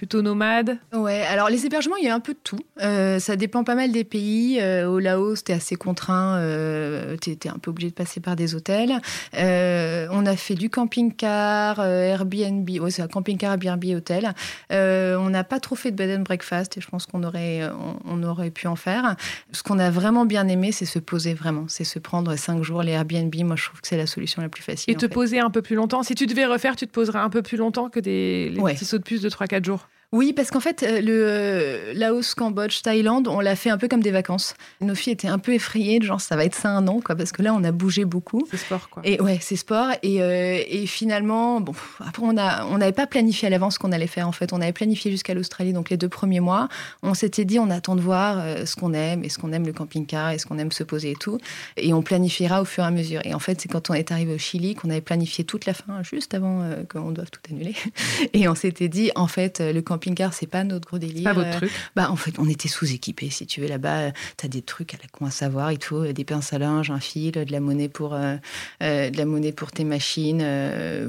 [0.00, 2.58] Plutôt nomade Ouais, alors les hébergements, il y a un peu de tout.
[2.80, 4.58] Euh, ça dépend pas mal des pays.
[4.58, 8.54] Euh, au Laos, t'es assez contraint, euh, t'es un peu obligé de passer par des
[8.54, 8.94] hôtels.
[9.36, 14.32] Euh, on a fait du camping-car, Airbnb, ouais, c'est un camping-car, Airbnb, hôtel.
[14.70, 17.60] on n'a pas trop fait de bed and breakfast et je pense qu'on aurait,
[18.06, 19.16] on, aurait pu en faire.
[19.52, 22.82] Ce qu'on a vraiment bien aimé, c'est se poser vraiment, c'est se prendre cinq jours.
[22.82, 24.94] Les Airbnb, moi, je trouve que c'est la solution la plus facile.
[24.94, 26.02] Et te poser un peu plus longtemps.
[26.02, 28.86] Si tu devais refaire, tu te poserais un peu plus longtemps que des les petits
[28.86, 32.82] sauts de puce de 3-4 jours Oui, parce qu'en fait, euh, le euh, Laos, Cambodge,
[32.82, 34.54] Thaïlande, on l'a fait un peu comme des vacances.
[34.80, 37.30] Nos filles étaient un peu effrayées, genre ça va être ça un an, quoi, parce
[37.30, 38.44] que là, on a bougé beaucoup.
[38.50, 39.04] C'est sport, quoi.
[39.06, 39.92] Et ouais, c'est sport.
[40.02, 43.78] Et, euh, et, finalement, bon, après, on a, on n'avait pas planifié à l'avance ce
[43.78, 44.26] qu'on allait faire.
[44.26, 46.68] En fait, on avait planifié jusqu'à l'Australie, donc les deux premiers mois.
[47.04, 49.72] On s'était dit, on attend de voir ce qu'on aime, et ce qu'on aime le
[49.72, 51.38] camping-car, et ce qu'on aime se poser et tout.
[51.76, 53.20] Et on planifiera au fur et à mesure.
[53.24, 55.74] Et en fait, c'est quand on est arrivé au Chili qu'on avait planifié toute la
[55.74, 57.76] fin, juste avant qu'on doive tout annuler.
[58.32, 61.24] et on s'était dit, en fait, le camping-car, c'est pas notre gros délire.
[61.24, 61.70] Pas votre truc.
[61.94, 63.68] Bah, en fait, on était sous-équipés, si tu veux.
[63.68, 65.72] Là-bas, tu as des trucs à la con à savoir.
[65.72, 68.36] Il te faut des pinces à linge, un fil, de la monnaie pour, euh,
[68.80, 70.40] de la monnaie pour tes machines.
[70.42, 71.08] Euh,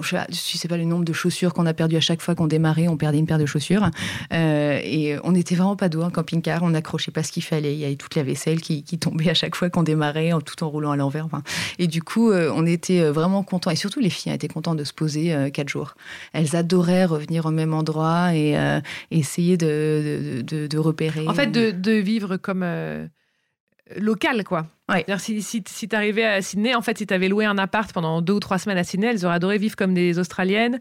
[0.00, 0.16] je
[0.56, 2.88] sais pas le nombre de chaussures qu'on a perdu à chaque fois qu'on démarrait.
[2.88, 3.88] On perdait une paire de chaussures.
[4.32, 6.62] Euh, et on n'était vraiment pas doux en camping-car.
[6.62, 7.74] On n'accrochait pas ce qu'il fallait.
[7.74, 10.40] Il y avait toute la vaisselle qui, qui tombait à chaque fois qu'on démarrait, en,
[10.40, 11.28] tout en roulant à l'envers.
[11.78, 13.70] et du coup, on était vraiment contents.
[13.70, 15.94] Et surtout, les filles étaient contentes de se poser quatre jours.
[16.32, 18.56] Elles adoraient revenir au même endroit et,
[19.10, 21.26] essayer de, de, repérer.
[21.28, 23.06] En fait, de, vivre comme euh,
[23.96, 24.66] local, quoi.
[24.88, 25.04] Ouais.
[25.18, 27.90] Si, si, si tu arrivais à Sydney, en fait, si tu avais loué un appart
[27.92, 30.80] pendant deux ou trois semaines à Sydney, elles auraient adoré vivre comme des Australiennes.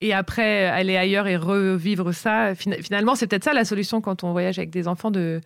[0.00, 2.54] Et après, aller ailleurs et revivre ça.
[2.54, 5.40] Finalement, c'est peut-être ça la solution quand on voyage avec des enfants, de,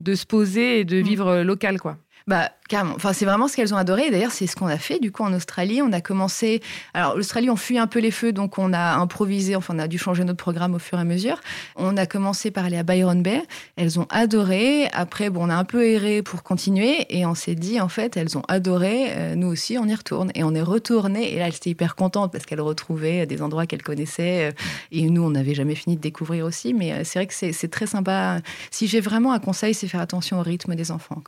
[0.00, 1.04] de se poser et de mm.
[1.04, 1.98] vivre local, quoi.
[2.26, 4.10] Bah, Enfin, c'est vraiment ce qu'elles ont adoré.
[4.10, 4.98] D'ailleurs, c'est ce qu'on a fait.
[4.98, 6.60] Du coup, en Australie, on a commencé.
[6.92, 9.56] Alors, l'Australie, on fuit un peu les feux, donc on a improvisé.
[9.56, 11.40] Enfin, on a dû changer notre programme au fur et à mesure.
[11.76, 13.42] On a commencé par aller à Byron Bay.
[13.76, 14.88] Elles ont adoré.
[14.92, 17.06] Après, bon, on a un peu erré pour continuer.
[17.08, 19.06] Et on s'est dit, en fait, elles ont adoré.
[19.10, 20.30] Euh, nous aussi, on y retourne.
[20.34, 21.32] Et on est retourné.
[21.32, 24.54] Et là, elles étaient hyper contentes parce qu'elles retrouvaient des endroits qu'elles connaissaient.
[24.92, 26.74] Et nous, on n'avait jamais fini de découvrir aussi.
[26.74, 28.40] Mais euh, c'est vrai que c'est très sympa.
[28.70, 31.22] Si j'ai vraiment un conseil, c'est faire attention au rythme des enfants.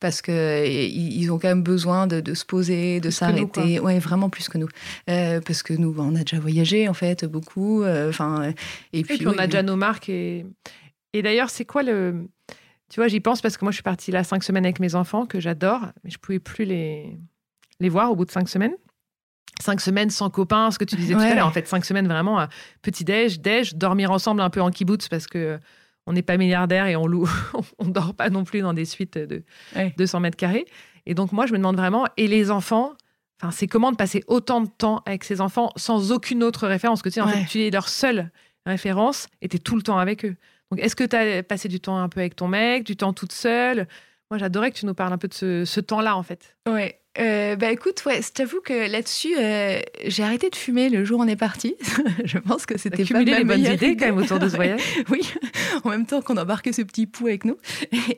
[0.00, 3.80] Parce que ils ont quand même besoin de, se poser, de s'arrêter.
[3.80, 4.68] Ouais, vraiment plus que nous.
[5.08, 7.82] Euh, parce que nous, on a déjà voyagé, en fait, beaucoup.
[7.82, 8.52] Euh, enfin,
[8.92, 10.08] et, puis, on a déjà nos marques.
[10.08, 10.44] Et,
[11.12, 12.26] et d'ailleurs, c'est quoi le.
[12.88, 14.94] Tu vois, j'y pense parce que moi, je suis partie là cinq semaines avec mes
[14.94, 17.18] enfants, que j'adore, mais je pouvais plus les,
[17.80, 18.74] les voir au bout de cinq semaines
[19.62, 21.46] cinq semaines sans copains, ce que tu disais tout à l'heure.
[21.46, 22.46] En fait, cinq semaines vraiment
[22.82, 25.58] petit déj, déj, dormir ensemble un peu en kibbutz parce que
[26.06, 27.28] on n'est pas milliardaire et on loue,
[27.78, 29.42] on dort pas non plus dans des suites de
[29.96, 30.66] 200 mètres carrés.
[31.06, 32.94] Et donc moi, je me demande vraiment, et les enfants,
[33.40, 37.02] enfin, c'est comment de passer autant de temps avec ces enfants sans aucune autre référence?
[37.02, 38.30] Que tu sais, en fait, tu es leur seule
[38.64, 40.36] référence et tu es tout le temps avec eux.
[40.70, 43.12] Donc, est-ce que tu as passé du temps un peu avec ton mec, du temps
[43.12, 43.86] toute seule?
[44.30, 46.56] Moi, j'adorais que tu nous parles un peu de ce, ce temps-là, en fait.
[46.68, 51.04] Ouais, euh, bah écoute, ouais, je t'avoue que là-dessus, euh, j'ai arrêté de fumer le
[51.04, 51.74] jour où on est parti.
[52.24, 54.80] je pense que c'était pas les bonnes idées quand même autour de ce voyage.
[55.10, 55.20] oui,
[55.84, 57.56] en même temps qu'on embarquait ce petit pou avec nous.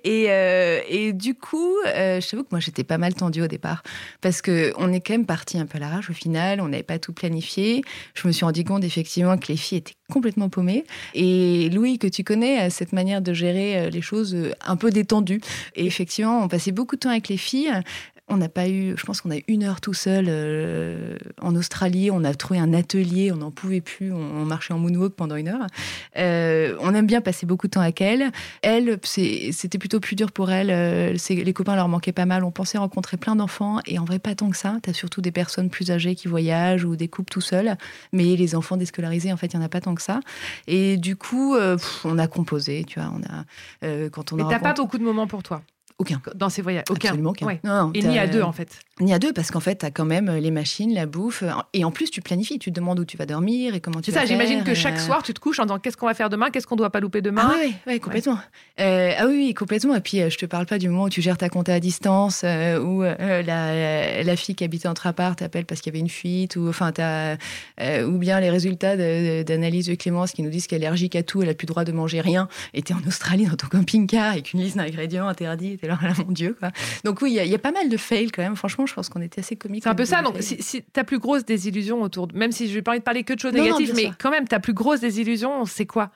[0.05, 3.83] Et, euh, et du coup, je t'avoue que moi j'étais pas mal tendue au départ
[4.21, 6.61] parce que on est quand même parti un peu à l'arrache au final.
[6.61, 7.83] On n'avait pas tout planifié.
[8.15, 10.85] Je me suis rendu compte effectivement que les filles étaient complètement paumées.
[11.15, 15.41] Et Louis, que tu connais, a cette manière de gérer les choses un peu détendue.
[15.77, 17.73] Et effectivement, on passait beaucoup de temps avec les filles.
[18.31, 22.11] On n'a pas eu, je pense qu'on a une heure tout seul euh, en Australie.
[22.11, 24.12] On a trouvé un atelier, on n'en pouvait plus.
[24.12, 25.67] On, marchait en moonwalk pendant une heure.
[26.17, 28.31] Euh, on aime bien passer beaucoup de temps avec elle.
[28.62, 30.71] Elle, c'était plutôt plus dur pour elle.
[30.71, 32.45] Euh, les copains leur manquaient pas mal.
[32.45, 34.77] On pensait rencontrer plein d'enfants et en vrai pas tant que ça.
[34.83, 37.77] Tu as surtout des personnes plus âgées qui voyagent ou des couples tout seuls.
[38.12, 40.21] Mais les enfants déscolarisés, en fait, il y en a pas tant que ça.
[40.67, 41.57] Et du coup,
[42.05, 42.85] on a composé.
[42.85, 44.38] Tu vois, on a quand on.
[44.38, 45.62] Et t'as pas beaucoup de moments pour toi
[45.99, 46.21] aucun.
[46.35, 47.09] Dans ces voyages Aucun.
[47.09, 47.93] Absolument aucun.
[47.95, 48.81] et ni à deux, en fait.
[49.01, 51.45] Ni à deux, parce qu'en fait, tu as quand même les machines, la bouffe.
[51.73, 52.59] Et en plus, tu planifies.
[52.59, 54.75] Tu te demandes où tu vas dormir et comment tu vas C'est ça, j'imagine que
[54.75, 56.91] chaque soir, tu te couches en disant qu'est-ce qu'on va faire demain, qu'est-ce qu'on doit
[56.91, 57.51] pas louper demain.
[57.53, 57.57] Ah
[57.87, 58.39] oui, complètement.
[58.81, 59.95] Euh, ah oui, complètement.
[59.95, 61.81] Et puis, euh, je te parle pas du moment où tu gères ta compte à
[61.81, 66.01] distance, euh, où la, la, fille qui habitait entre appart t'appelle parce qu'il y avait
[66.01, 66.93] une fuite, ou, enfin,
[68.07, 71.43] ou bien les résultats d'analyse de, Clémence qui nous disent qu'elle est allergique à tout,
[71.43, 73.67] elle a plus le droit de manger rien, et tu es en Australie dans ton
[73.67, 76.71] camping-car avec une liste d'ingrédients interdits, et là, mon Dieu, quoi.
[77.05, 78.57] Donc oui, il y, a pas mal de fails quand même.
[78.57, 79.85] Franchement, je pense qu'on était assez comiques.
[79.85, 80.22] C'est un peu ça.
[80.22, 82.37] Donc, si, ta plus grosse désillusion autour, de...
[82.37, 84.48] même si je vais pas envie de parler que de choses négatives, mais quand même,
[84.48, 86.11] ta plus grosse désillusion, c'est quoi?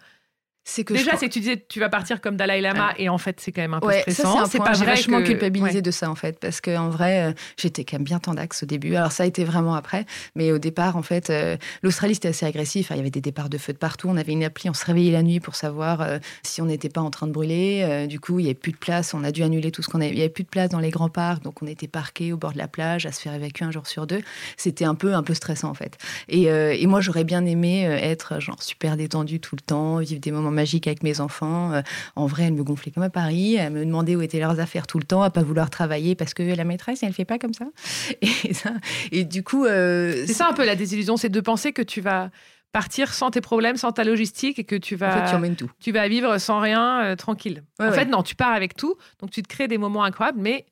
[0.65, 3.19] C'est que déjà c'est que tu disais tu vas partir comme Dalai Lama et en
[3.19, 4.47] fait c'est quand même un peu stressant.
[4.47, 7.97] c'est pas vrai vachement culpabilisé de ça en fait parce qu'en vrai euh, j'étais quand
[7.97, 8.95] même bien tendax au début.
[8.95, 12.47] Alors ça a été vraiment après mais au départ en fait euh, l'Australie c'était assez
[12.47, 14.09] agressif il y avait des départs de feu de partout.
[14.09, 16.89] On avait une appli on se réveillait la nuit pour savoir euh, si on n'était
[16.89, 18.07] pas en train de brûler.
[18.09, 19.15] Du coup il y avait plus de place.
[19.15, 20.11] On a dû annuler tout ce qu'on avait.
[20.11, 22.37] Il y avait plus de place dans les grands parcs donc on était parqué au
[22.37, 24.23] bord de la plage à se faire évacuer un jour sur deux.
[24.57, 25.99] C'était un peu un peu stressant en fait.
[26.29, 30.31] Et, et moi j'aurais bien aimé être genre super détendu tout le temps vivre des
[30.31, 31.73] moments magique avec mes enfants.
[31.73, 31.83] Euh,
[32.17, 33.57] en vrai, elle me gonflait comme à Paris.
[33.57, 36.35] Elle me demandait où étaient leurs affaires tout le temps, à pas vouloir travailler parce
[36.35, 37.67] que la maîtresse, elle fait pas comme ça.
[38.23, 38.71] Et, ça,
[39.11, 42.01] et du coup, euh, c'est ça un peu la désillusion, c'est de penser que tu
[42.01, 42.31] vas
[42.73, 45.71] partir sans tes problèmes, sans ta logistique et que tu vas, tu emmènes tout.
[45.81, 47.63] Tu vas vivre sans rien, euh, tranquille.
[47.79, 50.67] en fait, non, tu pars avec tout, donc tu te crées des moments incroyables, mais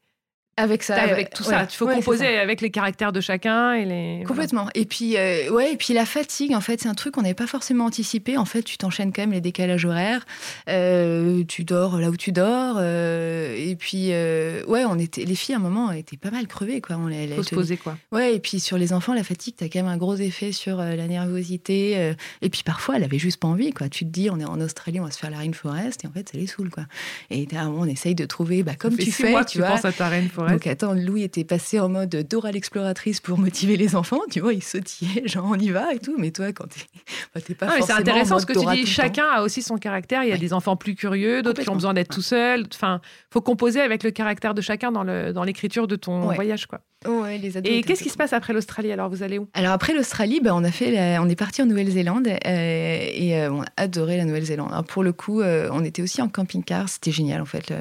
[0.57, 1.67] avec ça, avec tout ça.
[1.69, 4.25] Il faut composer avec les caractères de chacun et les.
[4.27, 4.69] Complètement.
[4.75, 7.35] Et puis, euh, ouais, et puis la fatigue, en fait, c'est un truc qu'on n'avait
[7.35, 8.37] pas forcément anticipé.
[8.37, 10.27] En fait, tu t'enchaînes quand même les décalages horaires.
[10.69, 12.77] Euh, tu dors là où tu dors.
[12.79, 16.81] Euh, et puis, ouais, on était, les filles à un moment étaient pas mal crevées,
[16.81, 16.97] quoi.
[16.97, 17.97] On faut se poser, quoi.
[18.13, 20.77] Ouais, et puis sur les enfants, la fatigue, t'as quand même un gros effet sur
[20.79, 22.15] la nervosité.
[22.43, 23.89] et puis parfois, elle avait juste pas envie, quoi.
[23.89, 26.13] Tu te dis, on est en Australie, on va se faire la rainforest, et en
[26.13, 26.85] fait, ça les saoule, quoi.
[27.31, 29.87] Et on essaye de trouver, bah, comme tu fais, tu, vois.
[29.87, 30.40] à ta rainforest.
[30.49, 34.21] Donc attends, Louis était passé en mode Dora l'exploratrice pour motiver les enfants.
[34.31, 36.15] Tu vois, il sautillait, genre on y va et tout.
[36.19, 36.81] Mais toi, quand t'es
[37.35, 37.87] bah, pas forcément.
[37.87, 38.87] C'est intéressant ce que tu dis.
[38.87, 40.25] Chacun a aussi son caractère.
[40.25, 42.65] Il y a des enfants plus curieux, d'autres qui ont besoin d'être tout seuls.
[42.73, 43.01] Enfin,
[43.31, 46.81] faut composer avec le caractère de chacun dans l'écriture dans de ton voyage, quoi.
[47.29, 48.93] les et qu'est-ce qui se passe après l'Australie?
[48.93, 49.49] Alors, vous allez où?
[49.55, 53.51] Alors après l'Australie, ben, on a fait, on est parti en Nouvelle-Zélande euh, et euh,
[53.51, 54.87] on a adoré la Nouvelle-Zélande.
[54.89, 57.73] Pour le coup, euh, on était aussi en camping-car, c'était génial en fait.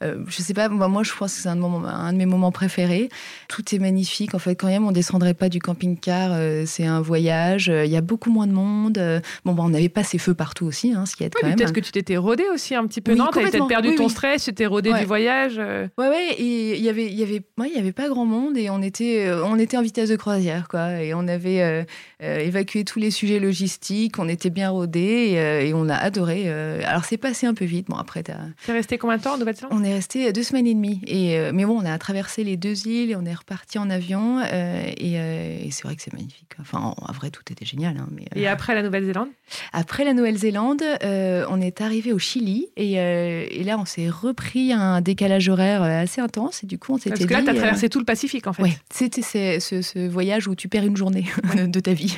[0.00, 1.60] je sais pas, moi, je pense que c'est un,
[2.00, 3.08] un, de mes moments préférés.
[3.48, 4.54] Tout est magnifique en fait.
[4.54, 6.36] Quand même, on descendrait pas du camping-car,
[6.66, 7.68] c'est un voyage.
[7.68, 9.00] Il y a beaucoup moins de monde.
[9.44, 11.56] bon, ben, on n'avait pas ces feux partout aussi, hein, ce qui est quand même.
[11.56, 13.28] Peut-être que tu t'étais rodé aussi un petit peu, non?
[13.32, 15.58] Tu peut-être perdu ton stress, tu t'es rodé du voyage.
[15.58, 16.34] Ouais, ouais.
[16.38, 18.82] Et il y avait, il y avait, il y avait pas grand monde et on
[18.82, 21.02] était, euh, on était en vitesse de croisière, quoi.
[21.02, 21.84] Et on avait euh,
[22.22, 25.34] euh, évacué tous les sujets logistiques, on était bien rodés
[25.64, 26.48] et, on a adoré.
[26.84, 27.86] alors c'est passé un peu vite.
[27.88, 28.34] Bon après, t'es
[28.68, 29.72] resté combien de temps Nouvelle-Zélande?
[29.72, 31.00] On est resté deux semaines et demie.
[31.06, 34.40] Et mais bon, on a traversé les deux îles, et on est reparti en avion
[34.42, 36.52] et, c'est vrai que c'est magnifique.
[36.60, 37.96] Enfin, en, vrai, tout était génial.
[37.96, 39.28] Hein, mais, et après la Nouvelle-Zélande?
[39.72, 45.00] Après la Nouvelle-Zélande, on est arrivé au Chili et, et là, on s'est repris un
[45.00, 47.88] décalage horaire assez intense et du coup, on s'était Parce que là, tu as traversé
[47.88, 48.62] tout le Pacifique en fait.
[48.62, 51.26] Oui, c'était ce, voyage où tu perds une journée
[51.56, 52.16] de ta vie.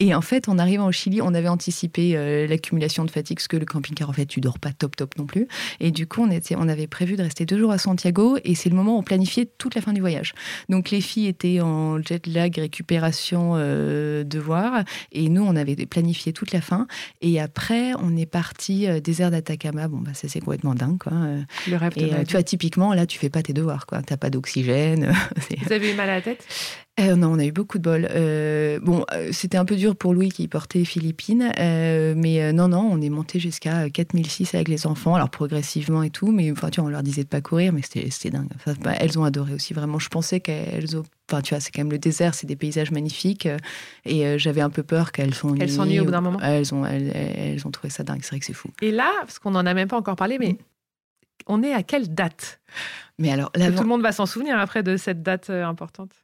[0.00, 3.48] Et en fait, en arrivant au Chili, on avait anticipé euh, l'accumulation de fatigue, parce
[3.48, 5.48] que le camping-car, en fait, tu dors pas top top non plus.
[5.80, 8.54] Et du coup, on, était, on avait prévu de rester deux jours à Santiago, et
[8.54, 10.34] c'est le moment on planifiait toute la fin du voyage.
[10.68, 16.32] Donc les filles étaient en jet lag, récupération, euh, devoir, et nous, on avait planifié
[16.32, 16.86] toute la fin.
[17.20, 19.88] Et après, on est parti euh, désert d'Atacama.
[19.88, 21.12] Bon, bah ça c'est complètement dingue, quoi.
[21.68, 21.92] Le rêve.
[21.96, 24.02] Et tu vois, typiquement, là, tu fais pas tes devoirs, quoi.
[24.02, 25.12] T'as pas d'oxygène.
[25.66, 26.46] Vous avez eu mal à la tête?
[27.00, 28.06] Euh, non, on a eu beaucoup de bol.
[28.08, 32.88] Euh, bon, euh, c'était un peu dur pour Louis qui portait Philippines, mais non, non,
[32.90, 36.80] on est monté jusqu'à 4006 avec les enfants, alors progressivement et tout, mais enfin, tu
[36.80, 38.48] vois, on leur disait de pas courir, mais c'était dingue.
[38.80, 39.98] Bah, elles ont adoré aussi, vraiment.
[39.98, 41.02] Je pensais qu'elles ont.
[41.30, 43.48] Enfin, tu vois, c'est quand même le désert, c'est des paysages magnifiques,
[44.04, 45.62] et j'avais un peu peur qu'elles s'ennuient.
[45.62, 48.40] Elles s'ennuient au bout d'un moment elles ont, elles, ont trouvé ça dingue, c'est vrai
[48.40, 48.68] que c'est fou.
[48.82, 50.58] Et là, parce qu'on n'en a même pas encore parlé, mais
[51.48, 52.60] on est à quelle date?
[53.18, 56.23] Mais alors, tout le monde va s'en souvenir après de cette date importante.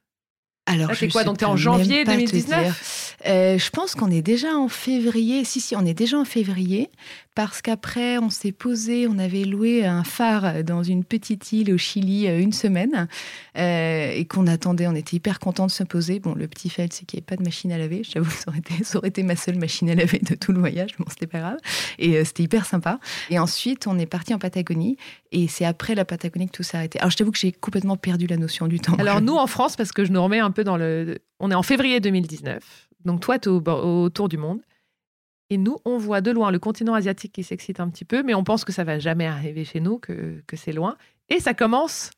[0.71, 3.17] Alors, c'est quoi Donc, tu es en janvier 2019?
[3.27, 5.45] Euh, Je pense qu'on est déjà en février.
[5.45, 6.91] Si, si, on est déjà en février
[7.35, 11.79] parce qu'après, on s'est posé, on avait loué un phare dans une petite île au
[11.79, 13.09] Chili euh, une semaine
[13.57, 14.87] euh, et qu'on attendait.
[14.87, 16.21] On était hyper contents de se poser.
[16.21, 18.03] Bon, le petit fait, c'est qu'il n'y avait pas de machine à laver.
[18.03, 20.91] J'avoue, ça ça aurait été ma seule machine à laver de tout le voyage.
[20.99, 21.59] Bon, c'était pas grave.
[21.99, 22.99] Et c'était hyper sympa.
[23.31, 24.97] Et ensuite, on est parti en Patagonie
[25.33, 26.99] et c'est après la Patagonie que tout s'est arrêté.
[26.99, 28.95] Alors, je t'avoue que j'ai complètement perdu la notion du temps.
[28.95, 31.19] Alors, nous, en France, parce que je nous remets un peu dans le.
[31.39, 32.89] On est en février 2019.
[33.05, 34.61] Donc, toi, tu es au, tour du monde.
[35.51, 38.35] Et nous, on voit de loin le continent asiatique qui s'excite un petit peu, mais
[38.35, 40.97] on pense que ça va jamais arriver chez nous, que, c'est loin.
[41.29, 42.11] Et ça commence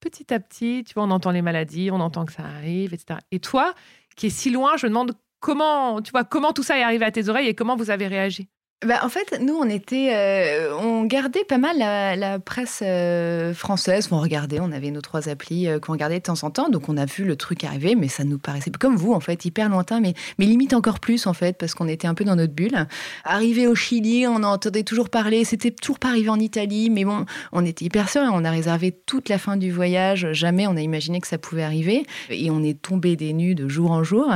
[0.00, 0.82] petit à petit.
[0.84, 3.20] Tu vois, on entend les maladies, on entend que ça arrive, etc.
[3.30, 3.72] Et toi,
[4.16, 7.04] qui es si loin, je me demande comment, tu vois, comment tout ça est arrivé
[7.04, 8.48] à tes oreilles et comment vous avez réagi?
[8.84, 14.08] Bah, en fait, nous, on était, euh, on gardait pas mal la, presse euh, française.
[14.10, 16.68] On regardait, on avait nos trois applis euh, qu'on regardait de temps en temps.
[16.68, 19.44] Donc, on a vu le truc arriver, mais ça nous paraissait comme vous, en fait,
[19.44, 22.54] hyper lointain, mais, limite encore plus, en fait, parce qu'on était un peu dans notre
[22.54, 22.88] bulle.
[23.24, 25.44] Arrivé au Chili, on entendait toujours parler.
[25.44, 28.30] C'était toujours pas arrivé en Italie, mais bon, on était hyper sûrs.
[28.32, 30.32] On a réservé toute la fin du voyage.
[30.32, 32.04] Jamais on a imaginé que ça pouvait arriver.
[32.30, 34.28] Et on est tombé des nues de jour en jour.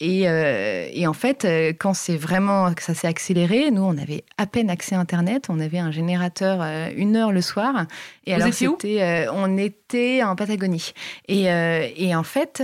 [0.00, 1.46] Et, et en fait,
[1.78, 5.46] quand c'est vraiment que ça s'est accéléré, nous, on avait à peine accès à Internet.
[5.48, 7.86] On avait un générateur euh, une heure le soir.
[8.26, 10.92] Et Vous alors, c'était, euh, on était en Patagonie.
[11.28, 12.62] Et, euh, et en fait,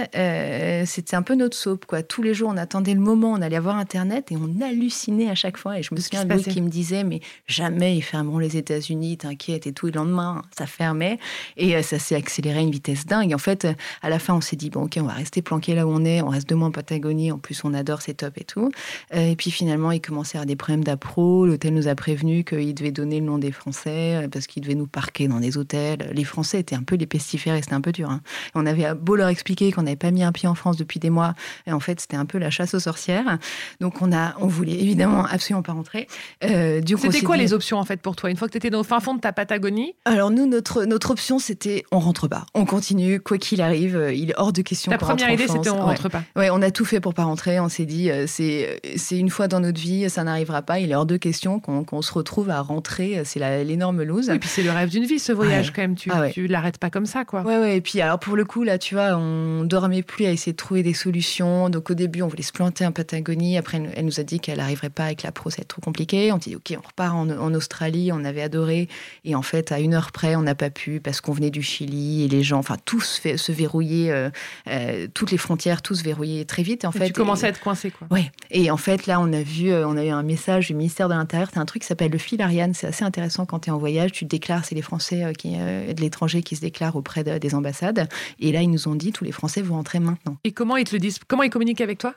[0.86, 1.86] c'était un peu notre soap.
[1.86, 2.02] Quoi.
[2.02, 5.34] Tous les jours, on attendait le moment, on allait avoir Internet et on hallucinait à
[5.34, 5.78] chaque fois.
[5.78, 9.18] Et je me souviens de lui qui me disait, mais jamais ils fermeront les États-Unis,
[9.18, 9.88] t'inquiète et tout.
[9.88, 11.18] Et le lendemain, ça fermait.
[11.56, 13.34] Et ça s'est accéléré à une vitesse dingue.
[13.34, 13.66] en fait,
[14.02, 16.04] à la fin, on s'est dit, bon, ok, on va rester planqué là où on
[16.04, 16.22] est.
[16.22, 17.32] On reste deux mois en Patagonie.
[17.32, 18.70] En plus, on adore, c'est top et tout.
[19.12, 21.46] et puis finalement, il commençait à avoir des problèmes d'appro trop.
[21.46, 24.86] L'hôtel nous a prévenu qu'il devait donner le nom des Français parce qu'il devait nous
[24.86, 26.10] parquer dans des hôtels.
[26.12, 28.10] Les Français étaient un peu les pestiférés, c'était un peu dur.
[28.10, 28.20] Hein.
[28.54, 31.10] On avait beau leur expliquer qu'on n'avait pas mis un pied en France depuis des
[31.10, 31.34] mois,
[31.66, 33.38] et en fait c'était un peu la chasse aux sorcières.
[33.80, 36.06] Donc on a, on voulait évidemment absolument pas rentrer.
[36.44, 38.30] Euh, c'était quoi les options en fait pour toi?
[38.30, 39.94] Une fois que tu étais au fin fond de ta Patagonie?
[40.04, 43.96] Alors nous notre notre option c'était on rentre pas, on continue quoi qu'il arrive.
[43.96, 44.90] Euh, il est hors de question.
[44.90, 46.22] Ta première idée c'était on rentre pas.
[46.36, 47.60] Ouais, on a tout fait pour pas rentrer.
[47.60, 50.78] On s'est dit euh, c'est c'est une fois dans notre vie, ça n'arrivera pas.
[50.78, 53.22] Il est hors de question qu'on se retrouve à rentrer.
[53.24, 54.28] C'est l'énorme lose.
[54.28, 55.94] Et puis c'est le rêve d'une vie ce voyage quand même.
[55.94, 57.42] Tu, ah tu l'arrêtes pas comme ça quoi.
[57.42, 57.76] Ouais ouais.
[57.76, 60.56] Et puis alors pour le coup là tu vois on dormait plus à essayer de
[60.56, 61.68] trouver des solutions.
[61.68, 63.58] Donc au début on voulait se planter en Patagonie.
[63.58, 66.32] Après elle nous a dit qu'elle n'arriverait pas avec la pro, c'est trop compliqué.
[66.32, 68.10] On dit ok on repart en, Australie.
[68.12, 68.88] On avait adoré
[69.24, 71.62] et en fait à une heure près on n'a pas pu parce qu'on venait du
[71.62, 74.30] Chili et les gens enfin tous se verrouillaient, euh,
[74.68, 76.84] euh, toutes les frontières tous verrouillés très vite.
[76.84, 78.06] En fait tu commençais à être coincé quoi.
[78.10, 78.30] Ouais.
[78.50, 81.08] Et en fait là on a vu euh, on a eu un message du ministère
[81.08, 81.48] de l'Intérieur.
[81.52, 82.74] C'est un truc qui s'appelle le fil Ariane.
[82.74, 84.10] C'est assez intéressant quand tu es en voyage.
[84.10, 88.08] Tu déclares, c'est les Français qui, de l'étranger qui se déclarent auprès des ambassades.
[88.40, 90.36] Et là, ils nous ont dit, tous les Français, vous rentrez maintenant.
[90.42, 91.20] Et comment ils te le disent?
[91.28, 92.14] Comment ils communiquent avec toi?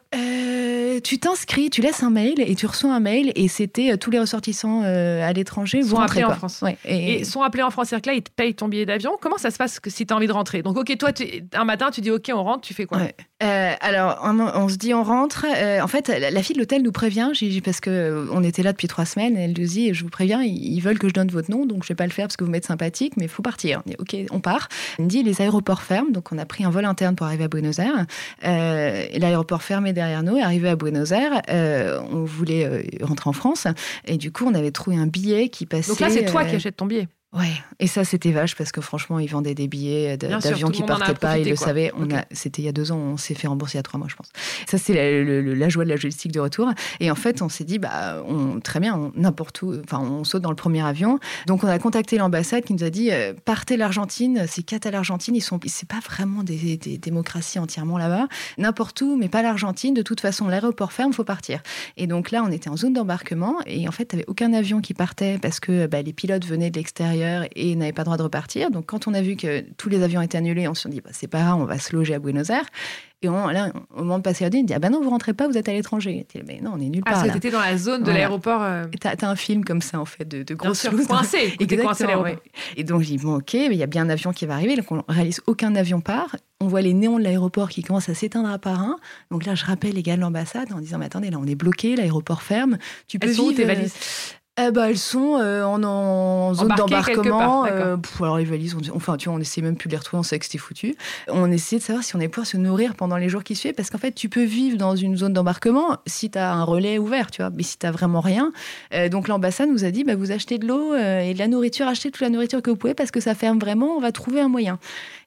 [1.04, 4.20] Tu t'inscris, tu laisses un mail et tu reçois un mail et c'était tous les
[4.20, 6.64] ressortissants à l'étranger vont rentrer en France.
[6.86, 7.24] et...
[7.24, 9.18] sont appelés en France, c'est-à-dire que là ils te payent ton billet d'avion.
[9.20, 10.62] Comment ça se passe que si tu as envie de rentrer?
[10.62, 11.10] Donc ok, toi
[11.54, 13.00] un matin tu dis ok on rentre, tu fais quoi?
[13.44, 15.46] Alors on, se dit on rentre.
[15.82, 17.32] en fait la, fille de l'hôtel nous prévient,
[17.64, 19.38] parce que on était là depuis trois semaines.
[19.38, 21.90] Elle nous dit je vous préviens, ils veulent que je donne votre nom, donc je
[21.90, 23.82] vais pas le faire parce que vous m'êtes sympathique, mais il faut partir.
[23.86, 24.70] On dit ok, on part.
[24.98, 27.46] Elle me dit les aéroports ferment, donc on a pris un vol interne pour arriver
[27.46, 28.06] à Buenos Aires.
[28.42, 31.42] L'aéroport fermé derrière nous, arrivé à Buenos Aires.
[31.50, 33.68] Euh, on voulait euh, rentrer en France.
[34.06, 35.90] Et du coup, on avait trouvé un billet qui passait.
[35.90, 37.08] Donc là, c'est toi qui euh, achètes ton billet.
[37.34, 41.16] Ouais, et ça c'était vache parce que franchement ils vendaient des billets d'avion qui partaient
[41.16, 41.92] pas, ils le savaient.
[41.98, 43.84] On a, c'était il y a deux ans, on s'est fait rembourser il y a
[43.84, 44.30] trois mois je pense.
[44.68, 46.70] Ça c'est la, joie de la logistique de retour.
[47.00, 50.44] Et en fait on s'est dit bah on, très bien, n'importe où, enfin on saute
[50.44, 51.18] dans le premier avion.
[51.48, 54.92] Donc on a contacté l'ambassade qui nous a dit euh, partez l'Argentine, c'est quatre à
[54.92, 58.28] l'Argentine, ils sont, c'est pas vraiment des, démocraties entièrement là-bas,
[58.60, 59.96] n'importe où, mais pas l'Argentine.
[59.96, 61.64] De toute façon l'aéroport ferme, faut partir.
[61.98, 64.94] Et donc là on était en zone d'embarquement et en fait t'avais aucun avion qui
[64.94, 67.23] partait parce que bah, les pilotes venaient de l'extérieur
[67.56, 68.72] et n'avait pas le droit de repartir.
[68.72, 71.12] Donc quand on a vu que tous les avions étaient annulés, on s'est dit bah,
[71.14, 72.66] c'est pas grave, on va se loger à Buenos Aires.
[73.24, 75.34] Et on, là, au moment de passer la il dit Ah ben non, vous rentrez
[75.34, 76.26] pas, vous êtes à l'étranger.
[76.46, 77.24] Mais non, on est nulle ah, part.
[77.26, 78.62] Ah, c'était dans la zone de l'aéroport.
[78.62, 78.84] Euh...
[79.00, 81.08] Tu as, un film comme ça, en fait, de, de grosses choses.
[81.08, 81.56] Coincé.
[81.82, 82.36] coincé l'aéroport.
[82.76, 84.56] Et donc, je dis Bon, ok, mais il y a bien un avion qui va
[84.56, 84.76] arriver.
[84.76, 86.36] Donc, on réalise aucun avion part.
[86.60, 88.98] On voit les néons de l'aéroport qui commencent à s'éteindre à par un.
[89.32, 91.56] Donc là, je rappelle les gars de l'ambassade en disant Mais attendez, là, on est
[91.56, 92.78] bloqué, l'aéroport ferme.
[93.08, 93.54] Tu peux Elles vivre.
[93.54, 93.96] tes valises?
[94.62, 97.66] Eh ben, elles sont euh, en, zone d'embarquement.
[97.66, 100.20] Euh, alors les valises, on, enfin tu vois, on essaie même plus de les retrouver,
[100.20, 100.96] on sait que c'était foutu.
[101.28, 103.74] On essaie de savoir si on est pouvoir se nourrir pendant les jours qui suivent,
[103.74, 107.00] parce qu'en fait, tu peux vivre dans une zone d'embarquement si tu as un relais
[107.00, 108.52] ouvert, tu vois, mais si tu vraiment rien.
[108.94, 111.88] Euh, donc l'ambassade nous a dit, bah, vous achetez de l'eau et de la nourriture,
[111.88, 114.40] achetez toute la nourriture que vous pouvez, parce que ça ferme vraiment, on va trouver
[114.40, 114.78] un moyen.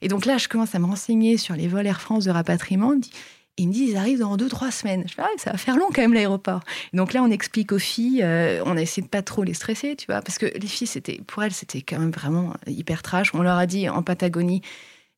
[0.01, 2.93] Et donc là, je commence à me renseigner sur les vols Air France de rapatriement.
[3.57, 5.03] Ils me disent, ils arrivent dans deux, trois semaines.
[5.07, 6.61] Je fais, ah, ça va faire long quand même l'aéroport.
[6.93, 9.95] Donc là, on explique aux filles, euh, on a essayé de pas trop les stresser,
[9.95, 13.33] tu vois, parce que les filles, c'était, pour elles, c'était quand même vraiment hyper trash.
[13.33, 14.61] On leur a dit en Patagonie,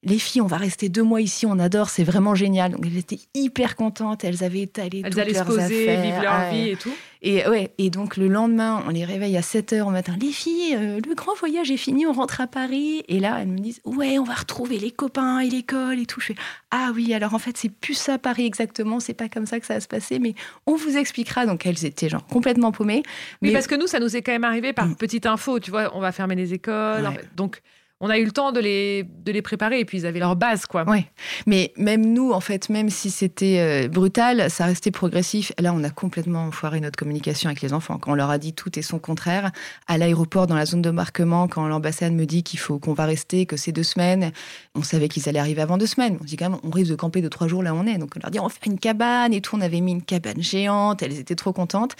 [0.03, 2.71] les filles, on va rester deux mois ici, on adore, c'est vraiment génial.
[2.71, 6.21] Donc elles étaient hyper contentes, elles avaient étalé elles toutes allaient leurs se poser, vivre
[6.21, 6.93] leur vie et tout.
[7.21, 10.15] Et ouais, et donc le lendemain, on les réveille à 7 h au matin.
[10.21, 13.03] Les filles, euh, le grand voyage est fini, on rentre à Paris.
[13.09, 16.21] Et là, elles me disent ouais, on va retrouver les copains et l'école et tout.
[16.21, 16.35] Je fais
[16.71, 19.65] ah oui, alors en fait c'est plus ça Paris exactement, c'est pas comme ça que
[19.65, 20.33] ça va se passer, mais
[20.65, 21.45] on vous expliquera.
[21.45, 23.03] Donc elles étaient genre complètement paumées.
[23.41, 24.95] Mais parce que nous, ça nous est quand même arrivé par mm.
[24.95, 25.59] petite info.
[25.59, 27.05] Tu vois, on va fermer les écoles.
[27.35, 27.61] donc
[28.01, 30.37] on a eu le temps de les, de les préparer et puis ils avaient leur
[30.37, 30.85] base, quoi.
[30.87, 31.05] Oui,
[31.45, 35.51] mais même nous, en fait, même si c'était euh, brutal, ça restait progressif.
[35.59, 37.97] Là, on a complètement foiré notre communication avec les enfants.
[37.97, 39.51] Quand on leur a dit tout et son contraire,
[39.87, 43.05] à l'aéroport, dans la zone de marquement, quand l'ambassade me dit qu'il faut qu'on va
[43.05, 44.31] rester, que c'est deux semaines,
[44.75, 46.17] on savait qu'ils allaient arriver avant deux semaines.
[46.21, 47.97] On dit quand même, on risque de camper de trois jours là où on est.
[47.97, 49.57] Donc on leur dit, on va faire une cabane et tout.
[49.57, 51.97] On avait mis une cabane géante, elles étaient trop contentes.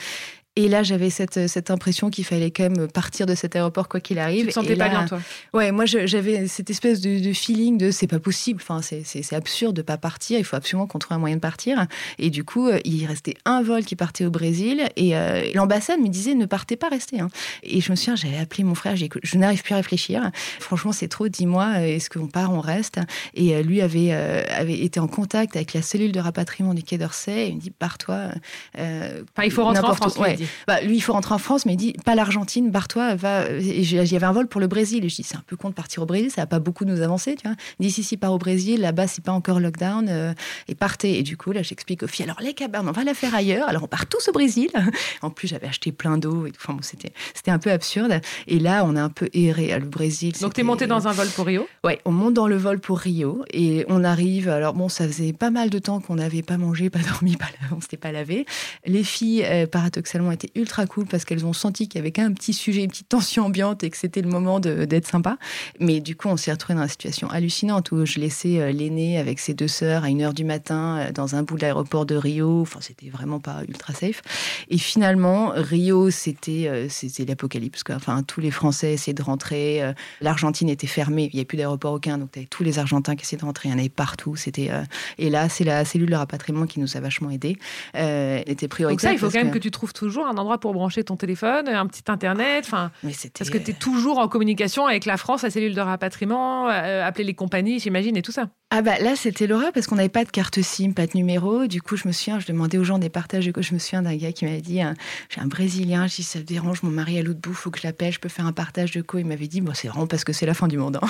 [0.59, 4.01] Et là, j'avais cette, cette impression qu'il fallait quand même partir de cet aéroport quoi
[4.01, 4.41] qu'il arrive.
[4.41, 5.21] Tu te sentais pas bien, toi?
[5.53, 9.81] Ouais, moi j'avais cette espèce de, feeling de c'est pas possible, enfin, c'est absurde de
[9.81, 11.87] pas partir, il faut absolument qu'on trouve un moyen de partir.
[12.17, 16.01] Et du coup, euh, il restait un vol qui partait au Brésil et euh, l'ambassade
[16.01, 17.21] me disait ne partez pas, restez.
[17.21, 17.29] Hein.
[17.63, 20.29] Et je me souviens, j'avais appelé mon frère, j'ai je n'arrive plus à réfléchir.
[20.59, 22.99] Franchement, c'est trop, dis-moi, euh, est-ce qu'on part, on reste?
[23.33, 27.47] Et lui avait, avait été en contact avec la cellule de rapatriement du Quai d'Orsay.
[27.47, 28.31] Il me dit pars-toi.
[28.75, 30.37] enfin, il faut rentrer en France, ouais
[30.67, 33.49] bah, Lui, il faut rentrer en France, mais il dit pas l'Argentine, barre-toi, va.
[33.49, 35.05] Il y avait un vol pour le Brésil.
[35.05, 36.85] Et je dis c'est un peu con de partir au Brésil, ça va pas beaucoup
[36.85, 37.55] nous avancer, tu vois.
[37.79, 40.33] Il dit si, si, part au Brésil, là-bas, c'est pas encore lockdown, euh,
[40.67, 41.19] et partez.
[41.19, 43.67] Et du coup, là, j'explique aux filles alors les cabanes, on va la faire ailleurs.
[43.67, 44.69] Alors on part tous au Brésil.
[45.21, 48.19] En plus, j'avais acheté plein d'eau et Enfin, bon, c'était, c'était un peu absurde.
[48.47, 50.33] Et là, on a un peu erré à le Brésil.
[50.41, 51.67] Donc, tu es monté dans un vol pour Rio?
[51.83, 54.49] Ouais, on monte dans le vol pour Rio et on arrive.
[54.49, 57.47] Alors, bon, ça faisait pas mal de temps qu'on n'avait pas mangé, pas dormi, pas,
[57.75, 58.45] on s'était pas lavé.
[58.85, 62.23] Les filles, euh, paradoxalement, étaient ultra cool parce qu'elles ont senti qu'il y avait quand
[62.23, 65.37] même un petit sujet, une petite tension ambiante et que c'était le moment d'être sympa.
[65.79, 69.17] Mais du coup, on s'est retrouvé dans une situation hallucinante où je laissais euh, l'aîné
[69.17, 72.15] avec ses deux sœurs à 1h du matin euh, dans un bout de l'aéroport de
[72.15, 72.61] Rio.
[72.61, 74.21] Enfin, c'était vraiment pas ultra safe.
[74.69, 77.83] Et finalement, Rio, c'était c'était l'apocalypse.
[77.89, 79.93] Enfin, tous les Français essayaient de rentrer.
[80.21, 83.39] L'Argentine était fermée, il n'y avait plus d'aéroport aucun, donc tous les Argentins qui essayaient
[83.39, 83.69] de rentrer.
[83.69, 84.35] Il y en avait partout.
[84.35, 84.71] C'était
[85.17, 87.57] et là, c'est la cellule de rapatriement qui nous a vachement aidés.
[87.95, 88.95] Euh, était prioritaire.
[88.95, 89.59] Donc ça, il faut quand même que...
[89.59, 92.65] tu trouves toujours un endroit pour brancher ton téléphone, un petit internet.
[92.65, 92.91] Enfin,
[93.37, 97.05] parce que tu es toujours en communication avec la France, la cellule de rapatriement, euh,
[97.05, 98.49] appeler les compagnies, j'imagine, et tout ça.
[98.71, 101.65] Ah bah là, c'était l'horreur parce qu'on n'avait pas de carte SIM, pas de numéro.
[101.65, 103.49] Du coup, je me souviens, je demandais aux gens des partages.
[103.57, 104.93] Je me souviens d'un gars qui m'avait dit euh,
[105.29, 107.87] J'ai un Brésilien, je Ça te dérange, mon mari à l'autre bout, faut que je
[107.87, 109.17] l'appelle, je peux faire un partage de co.
[109.17, 110.99] Il m'avait dit Bon, c'est vraiment parce que c'est la fin du monde.
[111.01, 111.07] Hein.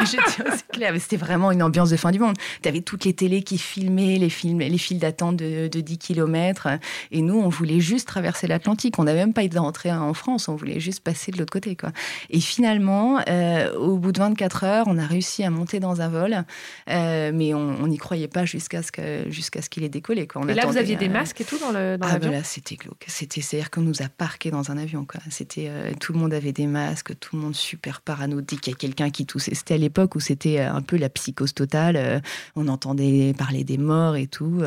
[0.06, 2.36] c'est clair, c'était vraiment une ambiance de fin du monde.
[2.62, 6.68] Tu avais toutes les télés qui filmaient, les, films, les files d'attente de, 10 km.
[7.10, 9.00] Et nous, on voulait juste traverser l'Atlantique.
[9.00, 11.74] On n'avait même pas été rentré en France, on voulait juste passer de l'autre côté.
[11.74, 11.90] Quoi.
[12.30, 16.08] Et finalement, euh, au bout de 24 heures, on a réussi à monter dans un
[16.08, 16.44] vol.
[16.91, 20.26] Euh, mais on n'y croyait pas jusqu'à ce que jusqu'à ce qu'il ait décollé.
[20.26, 20.42] Quoi.
[20.48, 22.76] et là, vous aviez des masques et tout dans le dans ah, bah là, c'était
[22.76, 23.04] glauque.
[23.06, 25.04] C'était c'est-à-dire qu'on nous a parqué dans un avion.
[25.04, 25.20] Quoi.
[25.30, 28.72] C'était euh, tout le monde avait des masques, tout le monde super parano dès qu'il
[28.72, 29.54] y a quelqu'un qui toussait.
[29.54, 32.22] C'était à l'époque où c'était euh, un peu la psychose totale.
[32.56, 34.62] on entendait parler des morts et tout.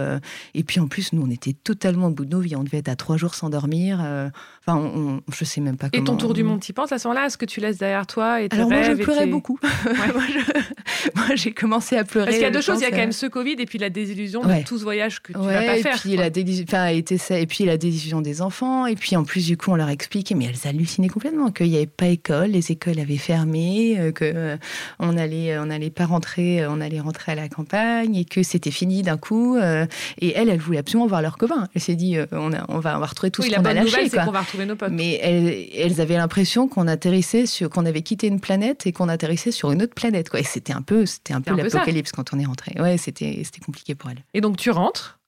[0.54, 2.56] et puis en plus, nous, on était totalement au bout de nos vies.
[2.56, 4.00] On devait être à trois jours sans dormir.
[4.66, 6.04] Enfin, on, je sais même pas comment.
[6.04, 7.28] Et ton tour du monde, tu penses à ce moment-là?
[7.28, 9.60] Est-ce que tu laisses derrière toi et Alors moi, je pleurais beaucoup.
[11.16, 12.15] moi, j'ai commencé à pleurer.
[12.24, 12.80] Parce qu'il y a deux choses.
[12.80, 15.22] Il y a quand même ce Covid et puis la désillusion de tout ce voyage
[15.22, 16.00] que tu vas pas faire.
[16.00, 16.30] Puis la
[16.64, 18.86] enfin, et puis la désillusion des enfants.
[18.86, 21.78] Et puis en plus, du coup, on leur expliquait, mais elles hallucinaient complètement qu'il n'y
[21.78, 24.58] avait pas école, les écoles avaient fermé, euh, que euh,
[25.00, 28.44] on allait, on n'allait pas rentrer, euh, on allait rentrer à la campagne et que
[28.44, 29.58] c'était fini d'un coup.
[29.58, 31.68] et elles, elles voulaient absolument voir leurs copains.
[31.76, 34.10] Elle s'est dit, on, a, on, va, on va retrouver tout ce qu'on a lâché.
[34.10, 34.92] c'est qu'on va retrouver nos potes.
[34.92, 39.10] Mais elles, elles avaient l'impression qu'on atterrissait sur, qu'on avait quitté une planète et qu'on
[39.10, 40.30] atterrissait sur une autre planète.
[40.30, 40.40] Quoi.
[40.40, 42.80] Et c'était un peu, c'était un peu l'apocalypse quand on est rentré.
[42.80, 44.24] Ouais, c'était compliqué pour elle.
[44.34, 45.20] Et donc tu rentres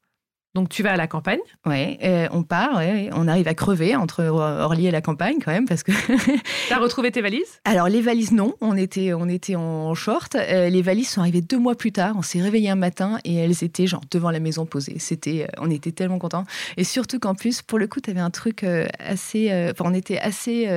[0.58, 2.82] donc tu vas à la campagne Oui, euh, on part,
[3.14, 5.92] on arrive à crever entre Orly et la campagne quand même parce que.
[6.68, 7.62] tu as retrouvé tes valises?
[7.64, 10.34] Alors les valises non, on était on était en short.
[10.34, 12.16] Euh, les valises sont arrivées deux mois plus tard.
[12.18, 14.98] On s'est réveillé un matin et elles étaient genre devant la maison posées.
[14.98, 16.46] C'était, euh, on était tellement contents
[16.76, 18.66] et surtout qu'en plus pour le coup tu avais un truc
[18.98, 20.68] assez, enfin on était assez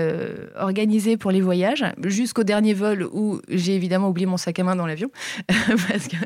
[0.57, 4.77] organisé pour les voyages jusqu'au dernier vol où j'ai évidemment oublié mon sac à main
[4.77, 5.11] dans l'avion
[5.49, 6.17] parce que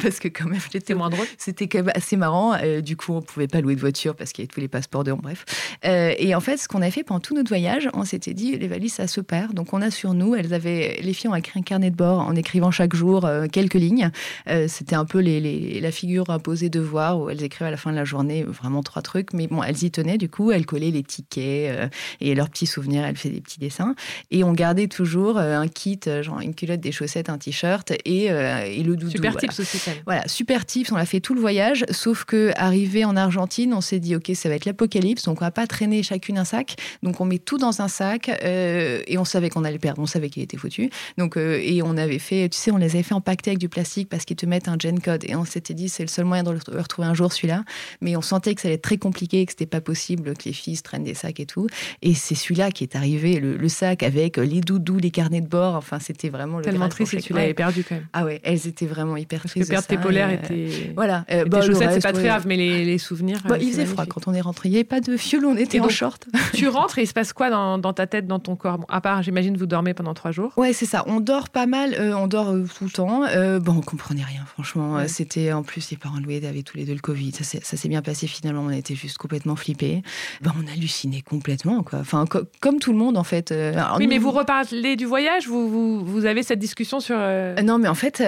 [0.00, 1.26] parce que quand même c'était moins drôle.
[1.38, 2.56] C'était quand même assez marrant.
[2.80, 5.04] du coup, on pouvait pas louer de voiture parce qu'il y avait tous les passeports
[5.04, 5.44] de bref.
[5.84, 8.56] Euh, et en fait, ce qu'on a fait pendant tout notre voyage, on s'était dit,
[8.56, 9.54] les valises, ça se perd.
[9.54, 12.20] Donc, on a sur nous, elles avaient, les filles ont écrit un carnet de bord
[12.20, 14.10] en écrivant chaque jour euh, quelques lignes.
[14.48, 17.76] Euh, c'était un peu les, la figure imposée de voir où elles écrivaient à la
[17.76, 19.32] fin de la journée vraiment trois trucs.
[19.32, 21.90] Mais bon, elles y tenaient, du coup, elles collaient les tickets
[22.20, 23.94] et leurs petits souvenirs, elles faisaient des petits dessins.
[24.30, 28.82] Et on gardait toujours un kit, genre une culotte, des chaussettes, un t-shirt et, et
[28.82, 29.10] le doudou.
[29.10, 30.92] Super tips aussi, Voilà, super tips.
[30.92, 34.30] On a fait tout le voyage, sauf que arrivé en Argentine, on s'est dit, OK,
[34.34, 36.76] ça va être l'apocalypse, donc on va pas traîner chacune un sac.
[37.02, 40.06] Donc on met tout dans un sac euh, et on savait qu'on allait perdre, on
[40.06, 40.90] savait qu'il était foutu.
[41.18, 43.68] Donc, euh, et on avait fait, tu sais, on les avait fait empaqueter avec du
[43.68, 45.24] plastique parce qu'ils te mettent un gen code.
[45.24, 47.64] Et on s'était dit, c'est le seul moyen de le retrouver un jour celui-là.
[48.00, 50.52] Mais on sentait que ça allait être très compliqué, que c'était pas possible que les
[50.52, 51.66] filles traînent des sacs et tout.
[52.02, 55.76] Et c'est celui-là qui est arrivé, le, sac avec les doudous, les carnets de bord.
[55.76, 58.06] Enfin, c'était vraiment le tellement triste et tu l'avais perdu quand même.
[58.12, 59.66] Ah ouais, elles étaient vraiment hyper tristes.
[59.66, 60.92] Que perdre tes polaires était.
[60.94, 61.24] Voilà.
[61.30, 63.38] Euh, bah, chaussettes, c'est pas très grave, mais les, les souvenirs.
[63.46, 64.68] Bah, il faisait froid quand on est rentré.
[64.68, 66.26] Il n'y avait pas de fiole, on était en short.
[66.54, 68.78] tu rentres et il se passe quoi dans, dans ta tête, dans ton corps?
[68.88, 70.52] À part, j'imagine, vous dormez pendant trois jours.
[70.56, 71.04] Ouais, c'est ça.
[71.06, 71.94] On dort pas mal.
[71.98, 73.24] Euh, on dort euh, tout le temps.
[73.24, 75.06] Euh, bon, on comprenait rien, franchement.
[75.06, 77.32] C'était en plus les parents loués avaient tous les deux le Covid.
[77.32, 78.62] Ça s'est bien passé finalement.
[78.62, 80.02] On était juste complètement flippés.
[80.40, 82.00] Ben, on hallucinait complètement, quoi.
[82.00, 82.24] Enfin,
[82.60, 83.54] comme tout le monde en fait.
[83.98, 85.46] oui, mais vous reparlez du voyage?
[85.46, 87.16] Vous, vous, vous avez cette discussion sur.
[87.62, 88.22] Non, mais en fait,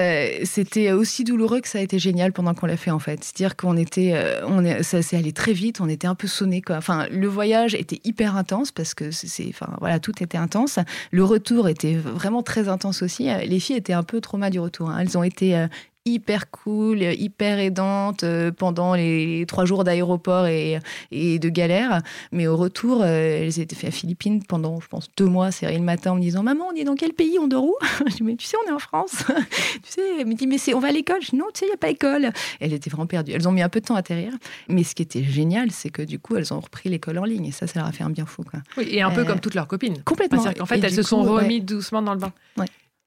[0.44, 3.22] c'était aussi douloureux que ça a été génial pendant qu'on l'a fait en fait.
[3.22, 4.14] C'est-à-dire qu'on était,
[4.46, 6.62] on est, ça s'est allé très vite, on était un peu sonné.
[6.70, 10.78] Enfin, le voyage était hyper intense parce que c'est, enfin voilà, tout était intense.
[11.10, 13.28] Le retour était vraiment très intense aussi.
[13.46, 14.90] Les filles étaient un peu trauma du retour.
[14.90, 14.98] Hein.
[15.00, 15.66] Elles ont été euh,
[16.04, 20.78] hyper cool, hyper aidante euh, pendant les trois jours d'aéroport et,
[21.10, 22.02] et, de galère.
[22.32, 25.52] Mais au retour, euh, elles étaient fait à Philippines pendant, je pense, deux mois.
[25.52, 27.38] C'est le matin en me disant Maman, on est dans quel pays?
[27.38, 27.76] On dort où?
[28.06, 29.24] Je dis Mais tu sais, on est en France.
[29.82, 31.66] tu sais, elle me dit Mais on va à l'école Je dis Non, tu sais,
[31.66, 32.30] il n'y a pas d'école.
[32.60, 33.32] Elles étaient vraiment perdues.
[33.32, 34.32] Elles ont mis un peu de temps à atterrir.
[34.68, 37.46] Mais ce qui était génial, c'est que du coup, elles ont repris l'école en ligne.
[37.46, 38.42] Et ça, ça leur a fait un bien fou.
[38.42, 38.60] Quoi.
[38.76, 40.02] Oui, et un peu euh, comme toutes leurs copines.
[40.02, 40.44] Complètement.
[40.60, 42.32] En fait, elles se sont remises doucement dans le bain.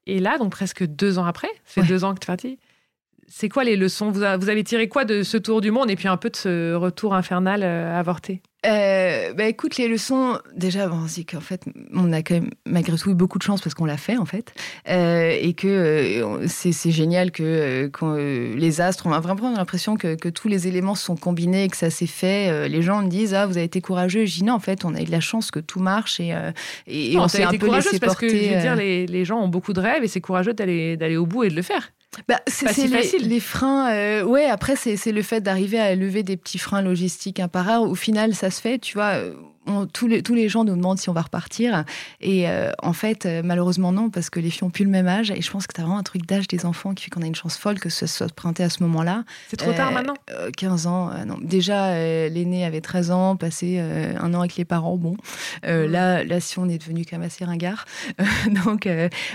[0.06, 2.58] Et là, donc presque deux ans après, c'est deux ans que tu es partie,
[3.28, 4.10] c'est quoi les leçons?
[4.10, 6.74] Vous, avez tiré quoi de ce tour du monde et puis un peu de ce
[6.74, 8.40] retour infernal euh, avorté?
[8.64, 11.62] Euh, bah écoute, les leçons, déjà, bon, c'est qu'en fait,
[11.92, 14.24] on a quand même malgré tout eu beaucoup de chance parce qu'on l'a fait en
[14.24, 14.52] fait,
[14.88, 17.90] euh, et que c'est génial que,
[18.56, 22.08] les astres, on a vraiment l'impression que, tous les éléments sont combinés, que ça s'est
[22.08, 22.68] fait.
[22.68, 24.94] les gens me disent ah vous avez été courageux, je dis non en fait on
[24.94, 26.34] a eu de la chance que tout marche et,
[26.88, 28.26] et, on s'est un peu laissé parce porter.
[28.26, 30.96] Que, je veux dire, les, les gens ont beaucoup de rêves et c'est courageux d'aller
[30.96, 31.92] d'aller au bout et de le faire.
[32.28, 33.92] Bah, c'est les, les, freins.
[33.92, 37.68] Euh, ouais, après, c'est le fait d'arriver à lever des petits freins logistiques un par
[37.68, 37.78] un.
[37.78, 38.78] Au final, ça se fait.
[38.78, 39.20] Tu vois,
[39.68, 41.84] euh, tous, les, tous les gens nous demandent si on va repartir.
[42.20, 45.08] Et euh, en fait, euh, malheureusement, non, parce que les filles ont plus le même
[45.08, 45.30] âge.
[45.30, 47.22] Et je pense que tu as vraiment un truc d'âge des enfants qui fait qu'on
[47.22, 49.24] a une chance folle que ce soit printé à ce moment-là.
[49.48, 50.14] C'est trop tard maintenant
[50.56, 51.10] 15 ans.
[51.26, 51.38] non.
[51.42, 51.94] Déjà,
[52.28, 54.96] l'aîné avait 13 ans, passé un an avec les parents.
[54.96, 55.16] Bon,
[55.62, 57.84] là, là, si on est devenu quand même assez ringard.
[58.64, 58.88] donc,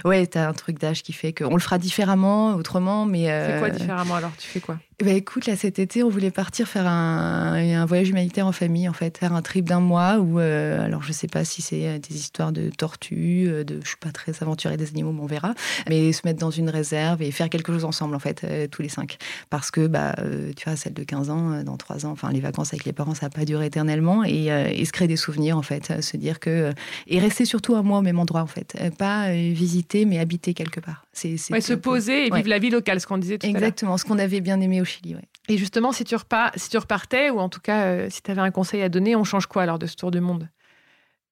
[0.06, 3.06] ouais, tu as un truc d'âge qui fait qu'on le fera différemment, autrement.
[3.06, 4.32] mais C'est quoi différemment alors?
[4.38, 4.78] Tu fais quoi?
[5.04, 8.88] Bah, écoute, là cet été, on voulait partir faire un, un, voyage humanitaire en famille,
[8.88, 11.88] en fait, faire un trip d'un mois où, euh, alors je sais pas si c'est
[11.88, 15.22] euh, des histoires de tortues, euh, de, je suis pas très aventurée des animaux, mais
[15.22, 15.54] on verra,
[15.90, 18.90] mais se mettre dans une réserve et faire quelque chose ensemble, en fait, tous les
[18.90, 19.18] cinq.
[19.50, 20.16] Parce que, bah,
[20.56, 23.16] tu vois, celle de 15 ans, dans 3 ans, enfin, les vacances avec les parents,
[23.16, 26.40] ça n'a pas duré éternellement et, et, se créer des souvenirs, en fait, se dire
[26.40, 26.74] que.
[27.08, 28.76] et rester surtout un mois au même endroit, en fait.
[28.98, 31.06] Pas visiter, mais habiter quelque part.
[31.14, 33.68] C'est, se poser et vivre la vie locale, ce qu'on disait tout Exactement, à l'heure.
[33.68, 35.28] Exactement, ce qu'on avait bien aimé au Chili, ouais.
[35.50, 38.32] Et justement, si tu, repars, si tu repartais, ou en tout cas, euh, si tu
[38.32, 40.50] avais un conseil à donner, on change quoi alors de ce tour du monde?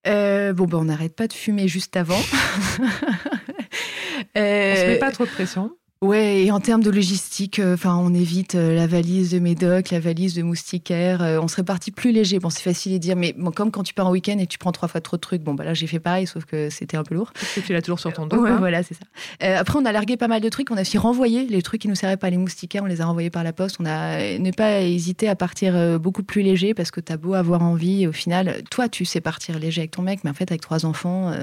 [0.08, 2.18] Euh, Bon, ben, on n'arrête pas de fumer juste avant.
[4.38, 5.72] euh, on se met pas trop de pression.
[6.02, 9.90] Ouais, et en termes de logistique, euh, enfin, on évite euh, la valise de médoc,
[9.90, 11.22] la valise de moustiquaire.
[11.22, 12.40] Euh, on serait parti plus léger.
[12.40, 14.58] Bon, c'est facile à dire, mais bon, comme quand tu pars en week-end et tu
[14.58, 15.44] prends trois fois trop de trucs.
[15.44, 17.34] Bon, bah là, j'ai fait pareil, sauf que c'était un peu lourd.
[17.54, 18.38] Que tu l'as toujours sur ton dos.
[18.38, 19.60] Ouais, voilà, c'est ça.
[19.60, 20.72] après, on a largué pas mal de trucs.
[20.72, 22.84] On a aussi renvoyé les trucs qui nous servaient pas, les moustiquaires.
[22.84, 23.76] On les a renvoyés par la poste.
[23.82, 27.34] On a ne pas hésité à partir beaucoup plus léger parce que tu as beau
[27.34, 28.08] avoir envie.
[28.08, 30.86] au final, toi, tu sais partir léger avec ton mec, mais en fait, avec trois
[30.86, 31.34] enfants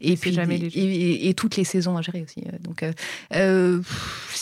[0.00, 2.44] et puis et, et, toutes les saisons à gérer aussi.
[2.62, 2.82] Donc,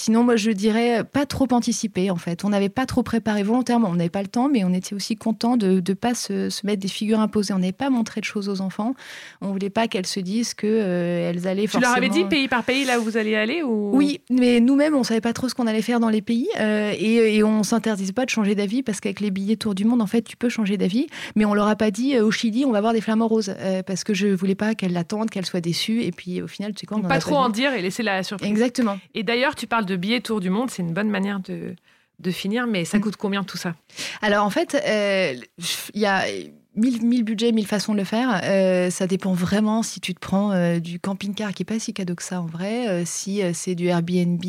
[0.09, 2.45] sinon moi, je dirais pas trop anticiper, en fait.
[2.45, 3.89] On n'avait pas trop préparé volontairement.
[3.91, 6.81] On n'avait pas le temps, mais on était aussi content de ne pas se, mettre
[6.81, 7.53] des figures imposées.
[7.53, 8.95] On n'avait pas montré de choses aux enfants.
[9.43, 11.95] On voulait pas qu'elles se disent qu'elles euh, elles allaient forcément...
[11.95, 13.91] Tu leur avais dit pays par pays là où vous alliez aller ou...
[13.93, 16.49] Oui, mais nous-mêmes, on savait pas trop ce qu'on allait faire dans les pays.
[16.59, 19.85] Euh, et, et, on s'interdisait pas de changer d'avis parce qu'avec les billets Tour du
[19.85, 21.07] Monde, en fait, tu peux changer d'avis.
[21.37, 23.55] Mais on leur a pas dit, euh, au Chili, on va voir des flamants roses.
[23.87, 26.03] parce que je voulais pas qu'elles l'attendent, qu'elles soient déçues.
[26.03, 28.49] Et puis, au final, tu sais quoi, Pas trop en dire et laisser la surprise.
[28.49, 28.99] Exactement.
[29.15, 31.75] Et d'ailleurs, tu parles de billets Tour du Monde, c'est une bonne manière de,
[32.19, 33.01] de finir, mais ça mm.
[33.01, 33.75] coûte combien tout ça?
[34.23, 35.35] Alors en fait, euh,
[35.95, 36.25] il y a
[36.79, 38.41] mille, mille budgets, mille façons de le faire.
[38.45, 41.93] Euh, ça dépend vraiment si tu te prends euh, du camping-car, qui n'est pas si
[41.93, 44.43] cadeau que ça en vrai, euh, si c'est du Airbnb,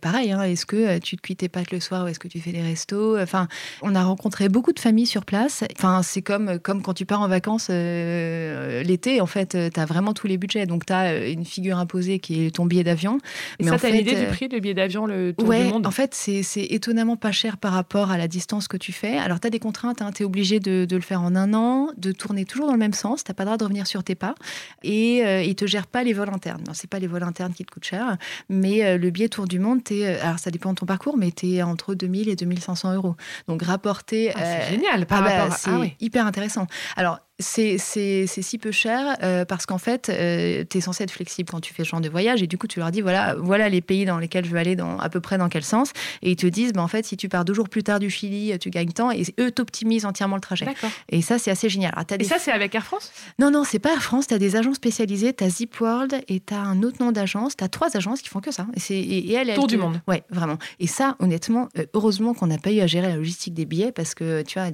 [0.00, 2.40] pareil, hein, est-ce que tu te cuites tes pâtes le soir ou est-ce que tu
[2.40, 3.18] fais des restos?
[3.18, 3.48] Enfin,
[3.82, 5.64] on a rencontré beaucoup de familles sur place.
[5.78, 10.12] Enfin, c'est comme, comme quand tu pars en vacances l'été, en fait, tu as vraiment
[10.12, 10.66] tous les budgets.
[10.66, 13.18] Donc, tu as une figure imposée qui est ton billet d'avion.
[13.58, 15.64] Et Mais ça, tu as une idée du prix du billet d'avion, le tour ouais,
[15.64, 15.86] du monde?
[15.86, 19.16] En fait, c'est étonnamment pas cher par rapport à la distance que tu fais.
[19.16, 21.54] Alors, tu as des contraintes, hein, tu es obligé de de le faire en un
[21.54, 23.86] an, de tourner toujours dans le même sens, tu n'as pas le droit de revenir
[23.86, 24.34] sur tes pas,
[24.82, 26.62] et euh, il te gère pas les vols internes.
[26.66, 28.18] Non, c'est pas les vols internes qui te coûtent cher,
[28.48, 31.16] mais euh, le billet Tour du Monde, es, euh, alors ça dépend de ton parcours,
[31.16, 33.16] mais tu es entre 2000 et 2500 euros.
[33.48, 34.32] Donc rapporté...
[34.34, 35.50] Ah, c'est génial par ah bah, à...
[35.50, 36.66] C'est hyper intéressant.
[36.96, 37.78] Alors, c'est
[38.26, 41.74] si peu cher euh, parce qu'en fait, euh, tu es censé être flexible quand tu
[41.74, 44.04] fais ce genre de voyage et du coup, tu leur dis voilà, voilà les pays
[44.04, 45.92] dans lesquels je veux aller dans, à peu près dans quel sens.
[46.22, 48.10] Et ils te disent bah, en fait, si tu pars deux jours plus tard du
[48.10, 50.66] Chili, tu gagnes temps et eux t'optimisent entièrement le trajet.
[51.08, 51.94] Et ça, c'est assez génial.
[52.18, 53.12] et ça, c'est avec Air France?
[53.38, 54.26] Non, non, c'est pas Air France.
[54.26, 55.32] Tu as des agences spécialisées.
[55.32, 57.56] Tu as Zip World et tu as un autre nom d'agence.
[57.56, 58.66] Tu as trois agences qui font que ça.
[58.90, 60.00] Et, et, et Tour du monde.
[60.06, 60.58] Ouais, vraiment.
[60.78, 63.92] Et ça, honnêtement, euh, heureusement qu'on n'a pas eu à gérer la logistique des billets
[63.92, 64.68] parce que tu vois,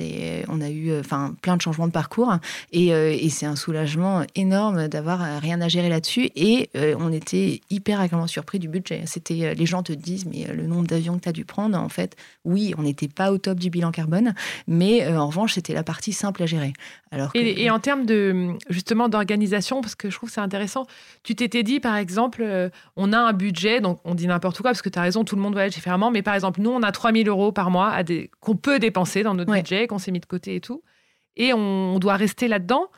[0.48, 2.36] on a eu enfin plein de changements de parcours.
[2.72, 6.30] Et, et c'est un soulagement énorme d'avoir rien à gérer là-dessus.
[6.36, 9.02] Et on était hyper agréablement surpris du budget.
[9.06, 11.88] C'était, les gens te disent, mais le nombre d'avions que tu as dû prendre, en
[11.88, 14.34] fait, oui, on n'était pas au top du bilan carbone,
[14.66, 16.72] mais en revanche, c'était la partie simple à gérer.
[17.12, 20.86] Alors et, et, en termes de justement d'organisation, parce que je trouve c'est intéressant,
[21.22, 22.44] tu t'étais dit par exemple,
[22.96, 25.36] on a un budget, donc on dit n'importe quoi, parce que tu as raison, tout
[25.36, 27.96] le monde voyage différemment, mais par exemple, nous, on a 3000 euros par mois
[28.40, 30.82] qu'on peut dépenser dans notre budget, qu'on s'est mis de côté et tout,
[31.36, 32.90] et on doit rester là-dedans.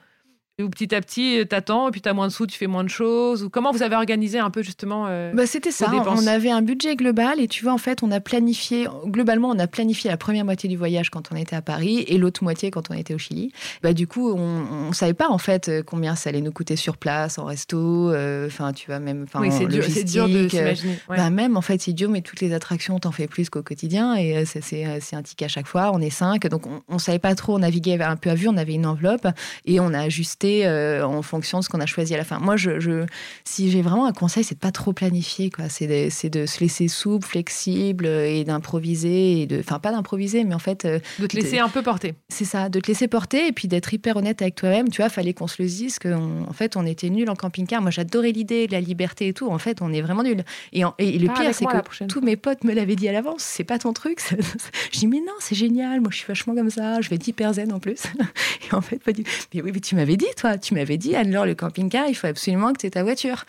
[0.60, 2.88] Ou petit à petit, t'attends, et puis t'as moins de sous, tu fais moins de
[2.88, 3.44] choses.
[3.44, 5.88] Ou comment vous avez organisé un peu justement euh, bah, C'était ça.
[6.08, 9.58] On avait un budget global et tu vois, en fait, on a planifié, globalement, on
[9.60, 12.72] a planifié la première moitié du voyage quand on était à Paris et l'autre moitié
[12.72, 13.52] quand on était au Chili.
[13.84, 16.96] Bah, du coup, on ne savait pas en fait combien ça allait nous coûter sur
[16.96, 18.10] place, en resto.
[18.10, 19.26] Euh, enfin, tu vois, même.
[19.36, 20.98] Oui, c'est dur, dur, de s'imaginer.
[21.08, 24.16] Bah, même en fait, c'est dur, mais toutes les attractions, t'en fais plus qu'au quotidien
[24.16, 25.92] et euh, c'est un ticket à chaque fois.
[25.94, 28.48] On est cinq, donc on ne savait pas trop, on naviguait un peu à vue,
[28.48, 29.28] on avait une enveloppe
[29.64, 32.38] et on a ajusté euh, en fonction de ce qu'on a choisi à la fin.
[32.38, 33.04] Moi, je,
[33.44, 35.50] si j'ai vraiment un conseil, c'est de pas trop planifier.
[35.50, 35.68] Quoi.
[35.68, 39.42] C'est, de, de se laisser souple, flexible et d'improviser.
[39.42, 40.84] Et de, enfin, pas d'improviser, mais en fait.
[40.84, 42.14] Euh, de te laisser un peu porter.
[42.28, 44.88] C'est ça, de te laisser porter et puis d'être hyper honnête avec toi-même.
[44.88, 47.82] Tu vois, fallait qu'on se le dise qu'en en fait, on était nuls en camping-car.
[47.82, 49.48] Moi, j'adorais l'idée de la liberté et tout.
[49.48, 50.44] En fait, on est vraiment nuls.
[50.72, 53.42] Et, et, le pire, c'est que tous mes potes me l'avaient dit à l'avance.
[53.42, 54.20] C'est pas ton truc.
[54.92, 56.00] je dis, mais non, c'est génial.
[56.00, 57.00] Moi, je suis vachement comme ça.
[57.00, 58.02] Je vais être hyper zen en plus.
[58.70, 59.24] et en fait, pas du
[59.54, 62.26] Mais oui, mais tu m'avais dit, toi, tu m'avais dit, Anne-Laure, le camping-car, il faut
[62.26, 63.44] absolument que tu aies ta voiture.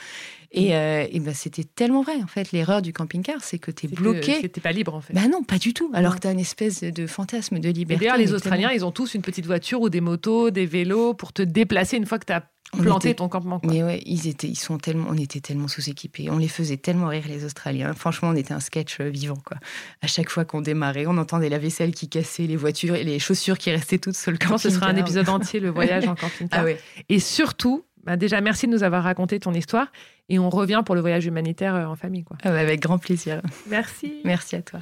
[0.51, 0.73] Et, mm.
[0.73, 2.51] euh, et ben, c'était tellement vrai, en fait.
[2.51, 4.49] L'erreur du camping-car, c'est que tu es bloqué.
[4.49, 5.13] T'es pas libre, en fait.
[5.13, 5.91] Bah non, pas du tout.
[5.93, 8.05] Alors que tu as une espèce de fantasme de liberté.
[8.05, 11.33] D'ailleurs, les Australiens, ils ont tous une petite voiture ou des motos, des vélos pour
[11.33, 12.43] te déplacer une fois que tu as
[12.77, 13.59] planté ton campement.
[13.63, 16.29] Mais ouais, ils étaient, ils sont tellement, on était tellement sous-équipés.
[16.29, 17.93] On les faisait tellement rire, les Australiens.
[17.93, 19.57] Franchement, on était un sketch euh, vivant, quoi.
[20.01, 23.19] À chaque fois qu'on démarrait, on entendait la vaisselle qui cassait, les voitures et les
[23.19, 24.57] chaussures qui restaient toutes sur le camping.
[24.57, 26.61] ce sera un épisode entier, le voyage en camping-car.
[26.61, 26.79] Ah ouais.
[27.09, 29.87] Et surtout, bah, déjà, merci de nous avoir raconté ton histoire.
[30.29, 32.23] Et on revient pour le voyage humanitaire euh, en famille.
[32.23, 32.37] Quoi.
[32.43, 33.41] Ah bah, avec grand plaisir.
[33.67, 34.21] Merci.
[34.23, 34.79] Merci à toi.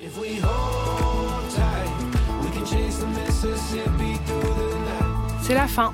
[5.41, 5.93] C'est la fin.